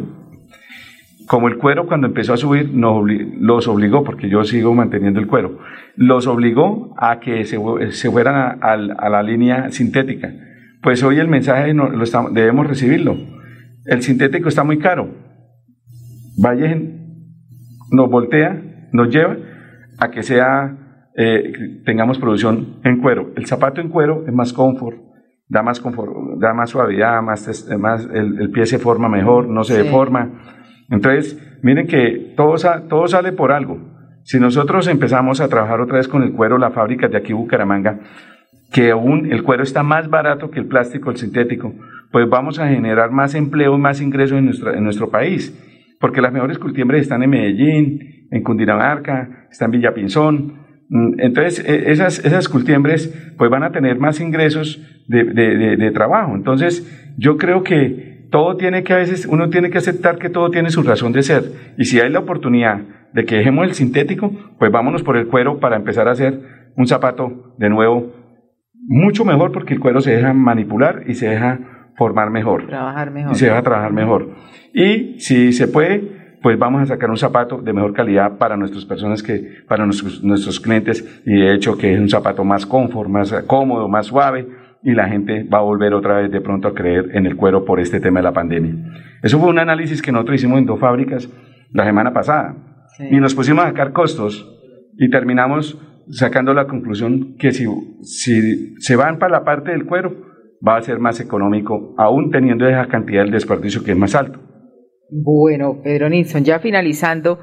como 1.27 1.47
el 1.47 1.57
cuero 1.57 1.87
cuando 1.87 2.07
empezó 2.07 2.33
a 2.33 2.37
subir 2.37 2.73
nos 2.73 3.03
los 3.39 3.67
obligó, 3.67 4.03
porque 4.03 4.29
yo 4.29 4.43
sigo 4.43 4.73
manteniendo 4.73 5.19
el 5.19 5.27
cuero, 5.27 5.59
los 5.95 6.27
obligó 6.27 6.93
a 6.97 7.19
que 7.19 7.45
se, 7.45 7.57
se 7.91 8.11
fueran 8.11 8.59
a, 8.61 8.77
la 8.77 9.23
línea 9.23 9.69
sintética. 9.69 10.33
Pues 10.81 11.03
hoy 11.03 11.19
el 11.19 11.27
mensaje 11.27 11.73
no, 11.73 11.89
lo 11.89 12.05
debemos 12.31 12.67
recibirlo. 12.67 13.15
El 13.85 14.01
sintético 14.01 14.49
está 14.49 14.63
muy 14.63 14.79
caro. 14.79 15.09
Vaya, 16.37 16.75
nos 17.91 18.09
voltea, 18.09 18.89
nos 18.91 19.09
lleva 19.09 19.37
a 19.99 20.09
que 20.09 20.23
sea, 20.23 20.77
eh, 21.15 21.81
tengamos 21.85 22.17
producción 22.17 22.79
en 22.83 23.01
cuero. 23.01 23.31
El 23.35 23.45
zapato 23.45 23.79
en 23.79 23.89
cuero 23.89 24.25
es 24.27 24.33
más 24.33 24.51
confort, 24.51 24.97
da 25.47 25.61
más 25.61 25.79
confort, 25.79 26.11
da 26.39 26.53
más 26.53 26.71
suavidad, 26.71 27.21
más, 27.21 27.69
más 27.79 28.09
el, 28.11 28.49
pie 28.51 28.65
se 28.65 28.79
forma 28.79 29.07
mejor, 29.07 29.47
no 29.47 29.63
se 29.63 29.83
deforma 29.83 30.62
entonces, 30.89 31.39
miren 31.61 31.87
que 31.87 32.33
todo, 32.35 32.55
todo 32.89 33.07
sale 33.07 33.31
por 33.31 33.51
algo. 33.51 33.79
Si 34.23 34.39
nosotros 34.39 34.87
empezamos 34.87 35.41
a 35.41 35.49
trabajar 35.49 35.81
otra 35.81 35.97
vez 35.97 36.07
con 36.07 36.23
el 36.23 36.31
cuero, 36.31 36.57
la 36.57 36.71
fábrica 36.71 37.07
de 37.07 37.17
aquí 37.17 37.33
Bucaramanga, 37.33 37.99
que 38.71 38.91
aún 38.91 39.31
el 39.31 39.43
cuero 39.43 39.63
está 39.63 39.83
más 39.83 40.09
barato 40.09 40.49
que 40.49 40.59
el 40.59 40.65
plástico, 40.65 41.11
el 41.11 41.17
sintético, 41.17 41.73
pues 42.11 42.29
vamos 42.29 42.59
a 42.59 42.67
generar 42.67 43.11
más 43.11 43.35
empleo 43.35 43.75
y 43.75 43.79
más 43.79 44.01
ingresos 44.01 44.37
en, 44.37 44.49
en 44.75 44.83
nuestro 44.83 45.09
país. 45.09 45.59
Porque 45.99 46.21
las 46.21 46.33
mejores 46.33 46.57
cultiembres 46.57 47.01
están 47.01 47.23
en 47.23 47.29
Medellín, 47.29 48.27
en 48.31 48.43
Cundinamarca, 48.43 49.47
están 49.51 49.67
en 49.67 49.79
Villapinzón. 49.79 50.53
Mm, 50.89 51.19
entonces, 51.19 51.63
e, 51.67 51.91
esas, 51.91 52.23
esas 52.25 52.49
cultiembres 52.49 53.33
pues 53.37 53.49
van 53.49 53.63
a 53.63 53.71
tener 53.71 53.99
más 53.99 54.19
ingresos 54.19 54.81
de, 55.07 55.23
de 55.23 55.91
trabajo. 55.91 56.35
Entonces, 56.35 57.13
yo 57.17 57.37
creo 57.37 57.63
que 57.63 58.12
todo 58.33 58.57
tiene 58.57 58.83
que 58.83 58.93
a 58.93 58.97
veces, 58.97 59.27
uno 59.27 59.51
tiene 59.51 59.69
que 59.69 59.77
aceptar 59.77 60.17
que 60.17 60.27
todo 60.27 60.49
tiene 60.49 60.71
su 60.71 60.81
razón 60.81 61.13
de 61.13 61.21
ser. 61.21 61.43
Y 61.77 61.85
si 61.85 61.99
hay 61.99 62.09
la 62.09 62.17
oportunidad 62.17 62.81
de 63.13 63.25
que 63.25 63.35
dejemos 63.35 63.67
el 63.67 63.75
sintético, 63.75 64.31
pues 64.57 64.71
vámonos 64.71 65.03
por 65.03 65.17
el 65.17 65.27
cuero 65.27 65.59
para 65.59 65.75
empezar 65.75 66.07
a 66.07 66.13
hacer 66.13 66.41
un 66.75 66.87
zapato 66.87 67.53
de 67.59 67.69
nuevo 67.69 68.11
mucho 68.73 69.23
mejor 69.23 69.51
porque 69.51 69.75
el 69.75 69.79
cuero 69.79 70.01
se 70.01 70.15
deja 70.15 70.33
manipular 70.33 71.03
y 71.05 71.13
se 71.13 71.29
deja 71.29 71.59
formar 71.95 72.31
mejor. 72.31 72.65
Trabajar 72.65 73.11
mejor. 73.11 73.33
Y 73.33 73.35
se 73.35 73.51
va 73.51 73.59
a 73.59 73.61
trabajar 73.61 73.93
mejor. 73.93 74.31
Y 74.73 75.19
si 75.19 75.53
se 75.53 75.67
puede, 75.67 76.39
pues 76.41 76.57
vamos 76.57 76.81
a 76.81 76.87
sacar 76.87 77.11
un 77.11 77.17
zapato 77.17 77.61
de 77.61 77.71
mejor 77.71 77.93
calidad 77.93 78.39
para 78.39 78.57
nuestras 78.57 78.83
personas 78.83 79.21
que, 79.21 79.61
para 79.67 79.85
nuestros, 79.85 80.23
nuestros 80.23 80.59
clientes, 80.59 81.21
y 81.23 81.39
de 81.39 81.53
hecho 81.53 81.77
que 81.77 81.93
es 81.93 81.99
un 81.99 82.09
zapato 82.09 82.43
más 82.43 82.65
confort, 82.65 83.11
más 83.11 83.31
cómodo, 83.45 83.87
más 83.87 84.07
suave, 84.07 84.47
y 84.83 84.93
la 84.93 85.07
gente 85.07 85.43
va 85.43 85.59
a 85.59 85.63
volver 85.63 85.93
otra 85.93 86.19
vez 86.21 86.31
de 86.31 86.41
pronto 86.41 86.67
a 86.67 86.73
creer 86.73 87.09
en 87.13 87.25
el 87.25 87.35
cuero 87.37 87.63
por 87.63 87.79
este 87.79 87.99
tema 87.99 88.19
de 88.19 88.23
la 88.23 88.33
pandemia. 88.33 88.75
Eso 89.21 89.39
fue 89.39 89.49
un 89.49 89.59
análisis 89.59 90.01
que 90.01 90.11
nosotros 90.11 90.35
hicimos 90.35 90.59
en 90.59 90.65
dos 90.65 90.79
fábricas 90.79 91.29
la 91.71 91.85
semana 91.85 92.13
pasada, 92.13 92.55
y 93.09 93.15
nos 93.19 93.33
pusimos 93.33 93.63
a 93.63 93.69
sacar 93.69 93.93
costos, 93.93 94.47
y 94.97 95.09
terminamos 95.09 95.79
sacando 96.09 96.53
la 96.53 96.67
conclusión 96.67 97.35
que 97.37 97.51
si, 97.51 97.65
si 98.03 98.75
se 98.77 98.95
van 98.95 99.17
para 99.17 99.39
la 99.39 99.43
parte 99.43 99.71
del 99.71 99.85
cuero, 99.85 100.13
va 100.65 100.77
a 100.77 100.81
ser 100.81 100.99
más 100.99 101.19
económico, 101.19 101.95
aún 101.97 102.29
teniendo 102.29 102.67
esa 102.67 102.87
cantidad 102.87 103.25
de 103.25 103.31
desperdicio 103.31 103.83
que 103.83 103.91
es 103.91 103.97
más 103.97 104.15
alto. 104.15 104.39
Bueno, 105.09 105.81
Pedro 105.83 106.09
Nilsson, 106.09 106.43
ya 106.43 106.59
finalizando, 106.59 107.39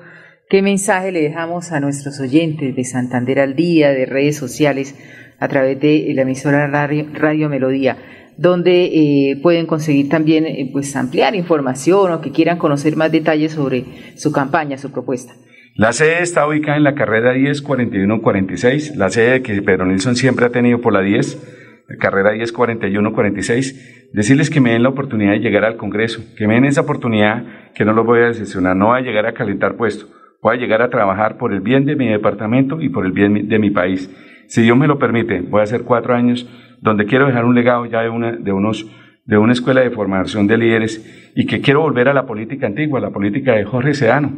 ¿qué 0.49 0.63
mensaje 0.63 1.13
le 1.13 1.23
dejamos 1.23 1.73
a 1.73 1.81
nuestros 1.81 2.21
oyentes 2.21 2.75
de 2.75 2.85
Santander 2.85 3.41
al 3.41 3.55
Día, 3.55 3.91
de 3.91 4.07
redes 4.07 4.37
sociales, 4.37 4.97
a 5.41 5.49
través 5.49 5.81
de 5.81 6.13
la 6.15 6.23
emisora 6.23 6.67
Radio, 6.69 7.49
Melodía? 7.49 7.97
donde 8.37 8.85
eh, 8.85 9.39
pueden 9.43 9.67
conseguir 9.67 10.09
también 10.09 10.47
eh, 10.47 10.71
pues 10.73 10.97
ampliar 10.97 11.35
información 11.35 12.11
o 12.13 12.21
que 12.23 12.31
quieran 12.31 12.57
conocer 12.57 12.97
más 12.97 13.13
detalles 13.13 13.53
sobre 13.53 13.85
su 14.17 14.33
campaña, 14.33 14.79
su 14.79 14.91
propuesta. 14.91 15.35
La 15.75 15.93
sede 15.93 16.23
está 16.23 16.47
ubicada 16.47 16.79
en 16.79 16.85
la 16.85 16.95
carrera 16.95 17.35
10 17.35 17.61
46, 17.61 18.97
la 18.97 19.11
sede 19.11 19.43
que 19.43 19.61
Pedro 19.61 19.85
Nilsson 19.85 20.17
siempre 20.17 20.47
ha 20.47 20.51
tenido 20.51 20.81
por 20.81 20.95
la 20.95 21.03
10 21.03 21.59
carrera 21.99 22.33
10, 22.33 22.53
41, 22.53 23.13
46, 23.13 24.11
decirles 24.13 24.51
que 24.51 24.61
me 24.61 24.73
den 24.73 24.83
la 24.83 24.91
oportunidad 24.91 25.33
de 25.33 25.41
llegar 25.41 25.65
al 25.65 25.77
Congreso, 25.77 26.23
que 26.37 26.47
me 26.47 26.55
den 26.55 26.65
esa 26.65 26.83
oportunidad, 26.83 27.45
que 27.75 27.85
no 27.85 27.93
los 27.93 28.07
voy 28.07 28.21
a 28.21 28.27
decepcionar, 28.27 28.77
no 28.77 28.89
voy 28.89 28.99
a 28.99 29.03
llegar 29.03 29.27
a 29.27 29.35
calentar 29.35 29.77
puesto, 29.77 30.07
voy 30.43 30.57
a 30.57 30.61
llegar 30.61 30.83
a 30.83 30.91
trabajar 30.91 31.37
por 31.39 31.53
el 31.53 31.61
bien 31.61 31.85
de 31.85 31.97
mi 31.97 32.09
departamento 32.09 32.81
y 32.81 32.89
por 32.89 33.07
el 33.07 33.13
bien 33.13 33.49
de 33.49 33.59
mi 33.59 33.71
país. 33.71 34.11
Si 34.51 34.63
Dios 34.63 34.77
me 34.77 34.89
lo 34.89 34.99
permite, 34.99 35.43
voy 35.43 35.61
a 35.61 35.63
hacer 35.63 35.85
cuatro 35.85 36.13
años 36.13 36.49
donde 36.81 37.07
quiero 37.07 37.27
dejar 37.27 37.45
un 37.45 37.55
legado 37.55 37.87
ya 37.87 38.01
de 38.01 38.09
una, 38.09 38.33
de 38.33 38.53
unos, 38.53 38.85
de 39.25 39.39
una 39.39 39.53
escuela 39.53 39.81
de 39.81 39.93
formación 39.93 40.49
de 40.49 40.59
líderes 40.59 41.33
y 41.37 41.47
que 41.47 41.61
quiero 41.61 41.83
volver 41.83 42.09
a 42.09 42.15
la 42.15 42.27
política 42.27 42.67
antigua, 42.67 42.99
la 42.99 43.13
política 43.13 43.53
de 43.53 43.65
Jorge 43.65 43.95
Sedano. 43.95 44.33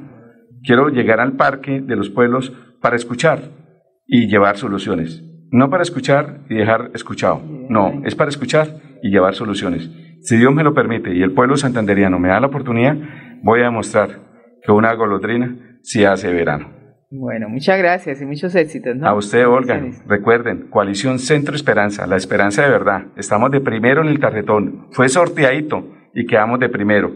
Quiero 0.64 0.90
llegar 0.90 1.18
al 1.18 1.32
parque 1.32 1.80
de 1.80 1.96
los 1.96 2.10
pueblos 2.10 2.52
para 2.82 2.94
escuchar 2.94 3.40
y 4.06 4.28
llevar 4.28 4.58
soluciones. 4.58 5.24
No 5.50 5.70
para 5.70 5.82
escuchar 5.82 6.40
y 6.50 6.56
dejar 6.56 6.90
escuchado. 6.92 7.40
No, 7.70 8.02
es 8.04 8.14
para 8.14 8.28
escuchar 8.28 8.68
y 9.02 9.08
llevar 9.08 9.32
soluciones. 9.32 9.90
Si 10.20 10.36
Dios 10.36 10.54
me 10.54 10.62
lo 10.62 10.74
permite 10.74 11.14
y 11.14 11.22
el 11.22 11.32
pueblo 11.32 11.56
santanderiano 11.56 12.18
me 12.18 12.28
da 12.28 12.38
la 12.38 12.48
oportunidad, 12.48 12.98
voy 13.42 13.60
a 13.60 13.64
demostrar 13.64 14.10
que 14.62 14.72
una 14.72 14.92
golondrina 14.92 15.78
sí 15.80 16.04
hace 16.04 16.30
verano. 16.30 16.81
Bueno, 17.14 17.50
muchas 17.50 17.76
gracias 17.76 18.22
y 18.22 18.24
muchos 18.24 18.54
éxitos. 18.54 18.96
A 19.02 19.14
usted, 19.14 19.46
Olga. 19.46 19.78
Recuerden, 20.06 20.68
Coalición 20.70 21.18
Centro 21.18 21.54
Esperanza, 21.54 22.06
la 22.06 22.16
esperanza 22.16 22.62
de 22.62 22.70
verdad. 22.70 23.02
Estamos 23.16 23.50
de 23.50 23.60
primero 23.60 24.00
en 24.00 24.08
el 24.08 24.18
tarjetón. 24.18 24.86
Fue 24.92 25.10
sorteadito 25.10 25.84
y 26.14 26.24
quedamos 26.26 26.58
de 26.58 26.70
primero. 26.70 27.12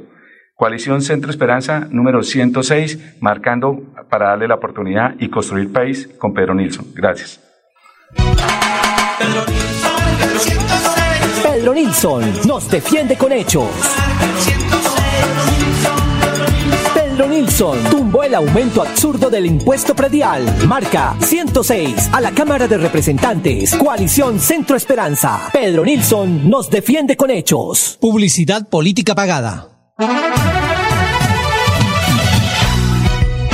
Coalición 0.55 1.01
Centro 1.01 1.31
Esperanza 1.31 1.89
número 1.91 2.23
106, 2.23 3.17
marcando 3.23 3.85
para 4.11 4.29
darle 4.29 4.49
la 4.49 4.57
oportunidad 4.57 5.15
y 5.19 5.31
construir 5.31 5.73
país 5.73 6.07
con 6.19 6.35
Pedro 6.35 6.55
Nilsson. 6.55 6.85
Gracias. 6.95 7.41
Pedro 11.43 11.73
Nilsson 11.73 12.23
nos 12.47 12.71
defiende 12.71 13.17
con 13.17 13.33
hechos. 13.33 13.97
Pedro 17.17 17.31
Nilsson 17.31 17.79
tumbó 17.91 18.25
el 18.25 18.35
aumento 18.35 18.83
absurdo 18.83 19.31
del 19.31 19.47
impuesto 19.47 19.97
predial. 19.97 20.45
Marca 20.67 21.17
106 21.19 22.11
a 22.13 22.21
la 22.21 22.31
Cámara 22.33 22.69
de 22.69 22.77
Representantes. 22.77 23.75
Coalición 23.75 24.39
Centro 24.39 24.77
Esperanza. 24.77 25.49
Pedro 25.51 25.83
Nilsson 25.83 26.51
nos 26.51 26.69
defiende 26.69 27.17
con 27.17 27.31
hechos. 27.31 27.97
Publicidad 28.03 28.69
política 28.69 29.15
pagada. 29.15 29.67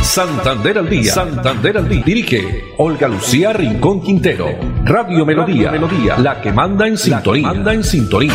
Santander 0.03 0.79
al 0.79 0.91
día. 0.91 1.15
Santander 1.15 1.79
al 1.79 1.89
día. 1.89 2.03
Dirige 2.05 2.65
Olga 2.79 3.07
Lucía 3.07 3.53
Rincón 3.53 4.03
Quintero. 4.03 4.49
Radio 4.85 5.25
Melodía. 5.25 5.71
Melodía. 5.71 6.19
La 6.19 6.41
que 6.41 6.53
manda 6.53 6.89
en 6.89 6.99
sintonía. 6.99 7.47
manda 7.47 7.73
en 7.73 7.85
sintonía. 7.85 8.35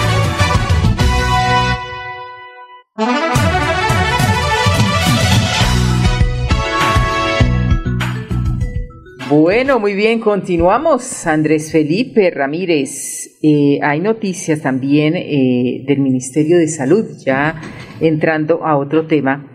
Bueno, 9.30 9.78
muy 9.78 9.94
bien, 9.94 10.22
continuamos. 10.22 11.28
Andrés 11.28 11.70
Felipe 11.74 12.32
Ramírez, 12.32 13.38
eh, 13.44 13.78
hay 13.82 14.00
noticias 14.00 14.62
también 14.62 15.18
eh, 15.18 15.84
del 15.86 16.00
Ministerio 16.00 16.58
de 16.58 16.70
Salud, 16.70 17.06
ya 17.26 17.60
entrando 18.00 18.66
a 18.66 18.78
otro 18.78 19.06
tema 19.06 19.46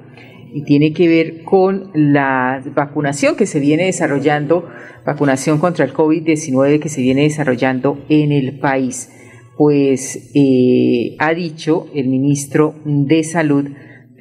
y 0.53 0.65
tiene 0.65 0.93
que 0.93 1.09
ver 1.09 1.43
con 1.45 1.91
la 1.95 2.63
vacunación 2.75 3.35
que 3.35 3.47
se 3.47 3.61
viene 3.61 3.87
desarrollando, 3.87 4.69
vacunación 5.07 5.59
contra 5.59 5.87
el 5.87 5.95
COVID-19 5.95 6.79
que 6.79 6.91
se 6.91 7.01
viene 7.01 7.23
desarrollando 7.23 8.05
en 8.11 8.31
el 8.33 8.59
país. 8.59 9.11
Pues 9.57 10.33
eh, 10.35 11.17
ha 11.19 11.33
dicho 11.33 11.87
el 11.95 12.09
ministro 12.09 12.75
de 12.85 13.25
Salud, 13.25 13.71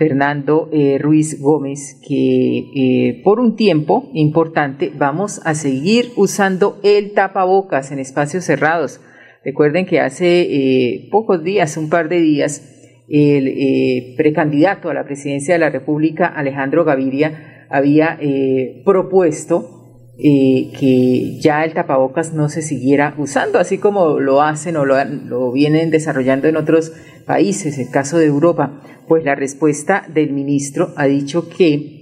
Fernando 0.02 0.68
eh, 0.74 0.98
Ruiz 1.00 1.40
Gómez, 1.40 2.02
que 2.08 2.72
eh, 2.76 3.22
por 3.24 3.40
un 3.40 3.56
tiempo 3.56 4.10
importante 4.16 4.92
vamos 4.98 5.40
a 5.46 5.54
seguir 5.54 6.10
usando 6.16 6.80
el 6.82 7.14
tapabocas 7.14 7.92
en 7.92 8.00
espacios 8.00 8.44
cerrados. 8.44 9.00
Recuerden 9.46 9.86
que 9.86 10.00
hace 10.00 11.08
pocos 11.12 11.44
días, 11.44 11.78
un 11.78 11.90
par 11.90 12.10
de 12.10 12.20
días, 12.20 12.64
el 13.12 13.48
eh, 13.48 14.16
precandidato 14.18 14.90
a 14.90 14.96
la 14.96 15.04
presidencia 15.04 15.54
de 15.54 15.60
la 15.60 15.70
República, 15.70 16.26
Alejandro 16.26 16.84
Gaviria, 16.84 17.68
había 17.70 18.18
eh, 18.20 18.82
propuesto 18.86 19.82
eh, 20.18 20.72
que 20.80 21.40
ya 21.42 21.64
el 21.66 21.74
tapabocas 21.74 22.34
no 22.34 22.48
se 22.48 22.62
siguiera 22.62 23.14
usando, 23.18 23.60
así 23.60 23.80
como 23.80 24.20
lo 24.20 24.42
hacen 24.42 24.78
o 24.78 24.86
lo, 24.86 25.52
vienen 25.52 25.90
desarrollando 25.90 26.48
en 26.48 26.56
otros 26.56 26.94
países, 27.26 27.78
el 27.78 27.90
caso 27.90 28.18
de 28.18 28.26
Europa. 28.26 28.82
Pues 29.08 29.24
la 29.24 29.36
respuesta 29.36 30.06
del 30.14 30.32
ministro 30.32 30.94
ha 30.96 31.06
dicho 31.06 31.50
que 31.50 32.00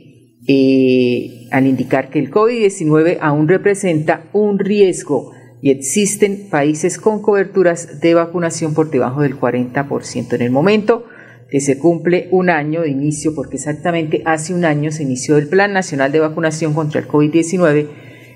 al 1.52 1.68
indicar 1.68 2.10
que 2.10 2.20
el 2.20 2.32
COVID-19 2.32 3.18
aún 3.22 3.48
representa 3.48 4.24
un 4.34 4.58
riesgo 4.58 5.32
y 5.62 5.72
existen 5.72 6.48
países 6.50 6.98
con 6.98 7.22
coberturas 7.22 8.00
de 8.00 8.14
vacunación 8.14 8.74
por 8.74 8.90
debajo 8.90 9.22
del 9.22 9.40
40%. 9.40 10.34
En 10.34 10.42
el 10.42 10.52
momento 10.52 11.06
que 11.50 11.62
se 11.62 11.78
cumple 11.78 12.28
un 12.32 12.50
año 12.50 12.82
de 12.82 12.90
inicio, 12.90 13.36
porque 13.36 13.58
exactamente 13.58 14.22
hace 14.26 14.54
un 14.54 14.66
año 14.66 14.92
se 14.92 15.04
inició 15.04 15.38
el 15.38 15.50
Plan 15.50 15.74
Nacional 15.74 16.12
de 16.12 16.20
Vacunación 16.20 16.74
contra 16.74 17.02
el 17.02 17.08
COVID-19, 17.08 17.88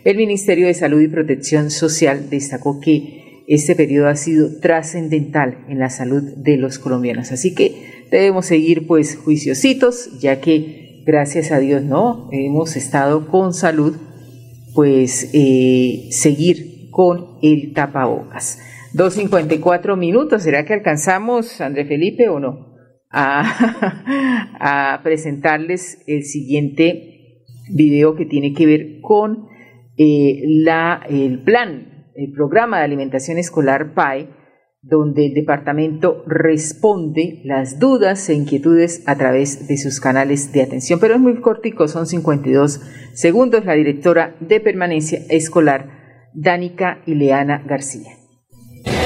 el 0.04 0.17
Ministerio 0.17 0.67
de 0.67 0.74
Salud 0.74 1.00
y 1.00 1.08
Protección 1.08 1.72
Social 1.72 2.30
destacó 2.30 2.80
que 2.80 3.23
este 3.54 3.76
periodo 3.76 4.08
ha 4.08 4.16
sido 4.16 4.60
trascendental 4.60 5.66
en 5.68 5.80
la 5.80 5.89
salud 5.89 6.24
de 6.38 6.58
los 6.58 6.80
colombianos. 6.80 7.32
Así 7.32 7.54
que 7.54 8.06
debemos 8.10 8.48
seguir 8.48 8.88
pues 8.88 9.16
juiciositos, 9.16 10.20
ya 10.20 10.42
que 10.42 11.04
gracias 11.06 11.52
a 11.52 11.60
Dios 11.60 11.84
no 11.84 12.30
hemos 12.32 12.76
estado 12.76 13.28
con 13.28 13.54
salud, 13.54 13.96
pues 14.74 15.30
eh, 15.34 16.08
seguir 16.12 16.89
con 16.89 17.38
el 17.42 17.74
tapabocas. 17.74 18.60
2.54 18.96 19.98
minutos, 19.98 20.44
¿será 20.44 20.66
que 20.66 20.74
alcanzamos, 20.74 21.62
André 21.62 21.86
Felipe, 21.86 22.30
o 22.30 22.39
no? 22.39 22.74
A, 23.16 25.00
presentarles 25.04 26.02
el 26.08 26.24
siguiente 26.24 27.44
video 27.72 28.16
que 28.16 28.26
tiene 28.26 28.54
que 28.54 28.66
ver 28.66 29.02
con 29.02 29.48
eh, 29.98 30.42
la, 30.46 31.06
el 31.08 31.44
plan 31.44 31.93
el 32.15 32.32
programa 32.32 32.80
de 32.80 32.86
alimentación 32.86 33.38
escolar 33.38 33.93
PAE, 33.93 34.30
donde 34.82 35.28
el 35.28 35.34
departamento 35.34 36.23
responde 36.28 37.41
las 37.45 37.80
dudas 37.80 38.28
e 38.30 38.34
inquietudes 38.34 39.04
a 39.08 39.15
través 39.15 39.67
de 39.67 39.78
sus 39.78 40.02
canales 40.02 40.52
de 40.52 40.62
atención. 40.62 40.99
Pero 40.99 41.15
es 41.15 41.21
muy 41.21 41.39
cortico, 41.39 41.88
son 41.88 42.06
52 42.06 42.82
segundos. 43.13 43.65
La 43.65 43.73
directora 43.73 44.36
de 44.41 44.60
permanencia 44.60 45.19
escolar, 45.30 46.30
Dánica 46.34 47.02
Ileana 47.06 47.63
García. 47.65 48.12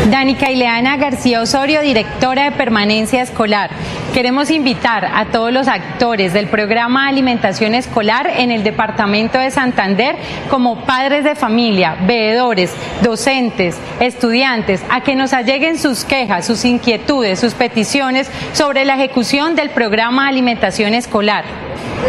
Danica 0.10 0.50
Ileana 0.50 0.98
García 0.98 1.42
Osorio, 1.42 1.82
directora 1.82 2.46
de 2.46 2.58
permanencia 2.58 3.22
escolar. 3.22 3.70
Queremos 4.14 4.50
invitar 4.50 5.06
a 5.06 5.26
todos 5.26 5.52
los 5.54 5.68
actores 5.68 6.34
del 6.34 6.48
programa 6.48 7.08
Alimentación 7.08 7.76
Escolar 7.76 8.28
en 8.38 8.52
el 8.52 8.64
Departamento 8.64 9.38
de 9.38 9.52
Santander, 9.52 10.16
como 10.50 10.86
padres 10.86 11.24
de 11.24 11.36
familia, 11.36 11.96
veedores, 12.08 12.74
docentes, 13.04 13.78
estudiantes, 14.00 14.84
a 14.90 15.02
que 15.02 15.14
nos 15.16 15.34
alleguen 15.34 15.78
sus 15.78 16.04
quejas, 16.04 16.48
sus 16.48 16.66
inquietudes, 16.66 17.40
sus 17.40 17.54
peticiones 17.54 18.32
sobre 18.54 18.86
la 18.86 18.96
ejecución 18.96 19.54
del 19.56 19.70
programa 19.70 20.28
Alimentación 20.28 20.96
Escolar. 20.96 21.46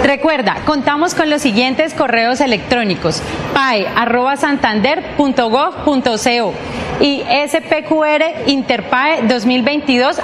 Recuerda, 0.04 0.58
contamos 0.64 1.14
con 1.14 1.30
los 1.30 1.42
siguientes 1.42 1.94
correos 1.94 2.40
electrónicos: 2.40 3.22
pae@santander.gov.co 3.54 6.54
y 7.00 7.22
spqrinterpae2022 7.22 10.20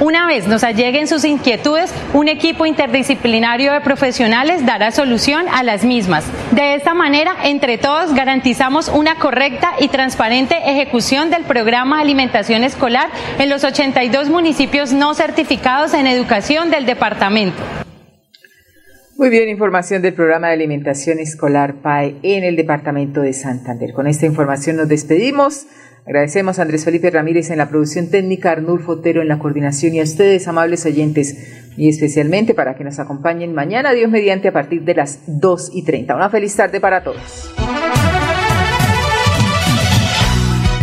Una 0.00 0.26
vez 0.26 0.46
nos 0.46 0.64
alleguen 0.64 1.08
sus 1.08 1.24
inquietudes, 1.24 1.92
un 2.14 2.28
equipo 2.28 2.66
interdisciplinario 2.66 3.72
de 3.72 3.80
profesionales 3.80 4.64
dará 4.64 4.90
solución 4.90 5.46
a 5.48 5.62
las 5.62 5.84
mismas. 5.84 6.24
De 6.52 6.74
esta 6.74 6.94
manera, 6.94 7.34
entre 7.44 7.78
todos 7.78 8.14
garantizamos 8.14 8.88
una 8.88 9.16
correcta 9.16 9.72
y 9.80 9.88
transparente 9.88 10.56
ejecución 10.64 11.30
del 11.30 11.44
programa 11.44 11.96
de 11.96 12.02
alimentación 12.02 12.64
escolar 12.64 13.08
en 13.38 13.48
los 13.48 13.64
82 13.64 14.28
municipios 14.28 14.92
no 14.92 15.14
certificados 15.14 15.94
en 15.94 16.06
educación 16.06 16.70
del 16.70 16.86
departamento. 16.86 17.62
Muy 19.18 19.30
bien, 19.30 19.48
información 19.48 20.00
del 20.00 20.14
programa 20.14 20.46
de 20.46 20.52
alimentación 20.52 21.18
escolar 21.18 21.82
PAE 21.82 22.18
en 22.22 22.44
el 22.44 22.54
departamento 22.54 23.20
de 23.20 23.32
Santander. 23.32 23.92
Con 23.92 24.06
esta 24.06 24.26
información 24.26 24.76
nos 24.76 24.86
despedimos. 24.86 25.66
Agradecemos 26.08 26.58
a 26.58 26.62
Andrés 26.62 26.86
Felipe 26.86 27.10
Ramírez 27.10 27.50
en 27.50 27.58
la 27.58 27.68
producción 27.68 28.08
técnica, 28.08 28.52
Arnulfo 28.52 28.92
Otero 28.92 29.20
en 29.20 29.28
la 29.28 29.38
coordinación 29.38 29.94
y 29.94 30.00
a 30.00 30.04
ustedes, 30.04 30.48
amables 30.48 30.86
oyentes, 30.86 31.36
y 31.76 31.90
especialmente 31.90 32.54
para 32.54 32.76
que 32.76 32.82
nos 32.82 32.98
acompañen 32.98 33.52
mañana, 33.52 33.92
Dios 33.92 34.10
mediante, 34.10 34.48
a 34.48 34.52
partir 34.54 34.84
de 34.84 34.94
las 34.94 35.20
2 35.26 35.72
y 35.74 35.84
30. 35.84 36.16
Una 36.16 36.30
feliz 36.30 36.56
tarde 36.56 36.80
para 36.80 37.04
todos. 37.04 37.52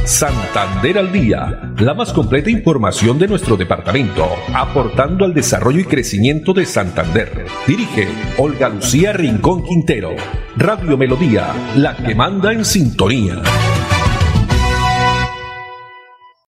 Santander 0.05 0.99
al 0.99 1.11
Día, 1.11 1.73
la 1.79 1.95
más 1.95 2.13
completa 2.13 2.51
información 2.51 3.17
de 3.17 3.27
nuestro 3.27 3.57
departamento, 3.57 4.27
aportando 4.53 5.25
al 5.25 5.33
desarrollo 5.33 5.79
y 5.79 5.85
crecimiento 5.85 6.53
de 6.53 6.67
Santander. 6.67 7.45
Dirige 7.65 8.09
Olga 8.37 8.69
Lucía 8.69 9.11
Rincón 9.11 9.63
Quintero. 9.63 10.11
Radio 10.55 10.95
Melodía, 10.95 11.47
la 11.75 11.97
que 11.97 12.13
manda 12.13 12.53
en 12.53 12.63
sintonía. 12.63 13.41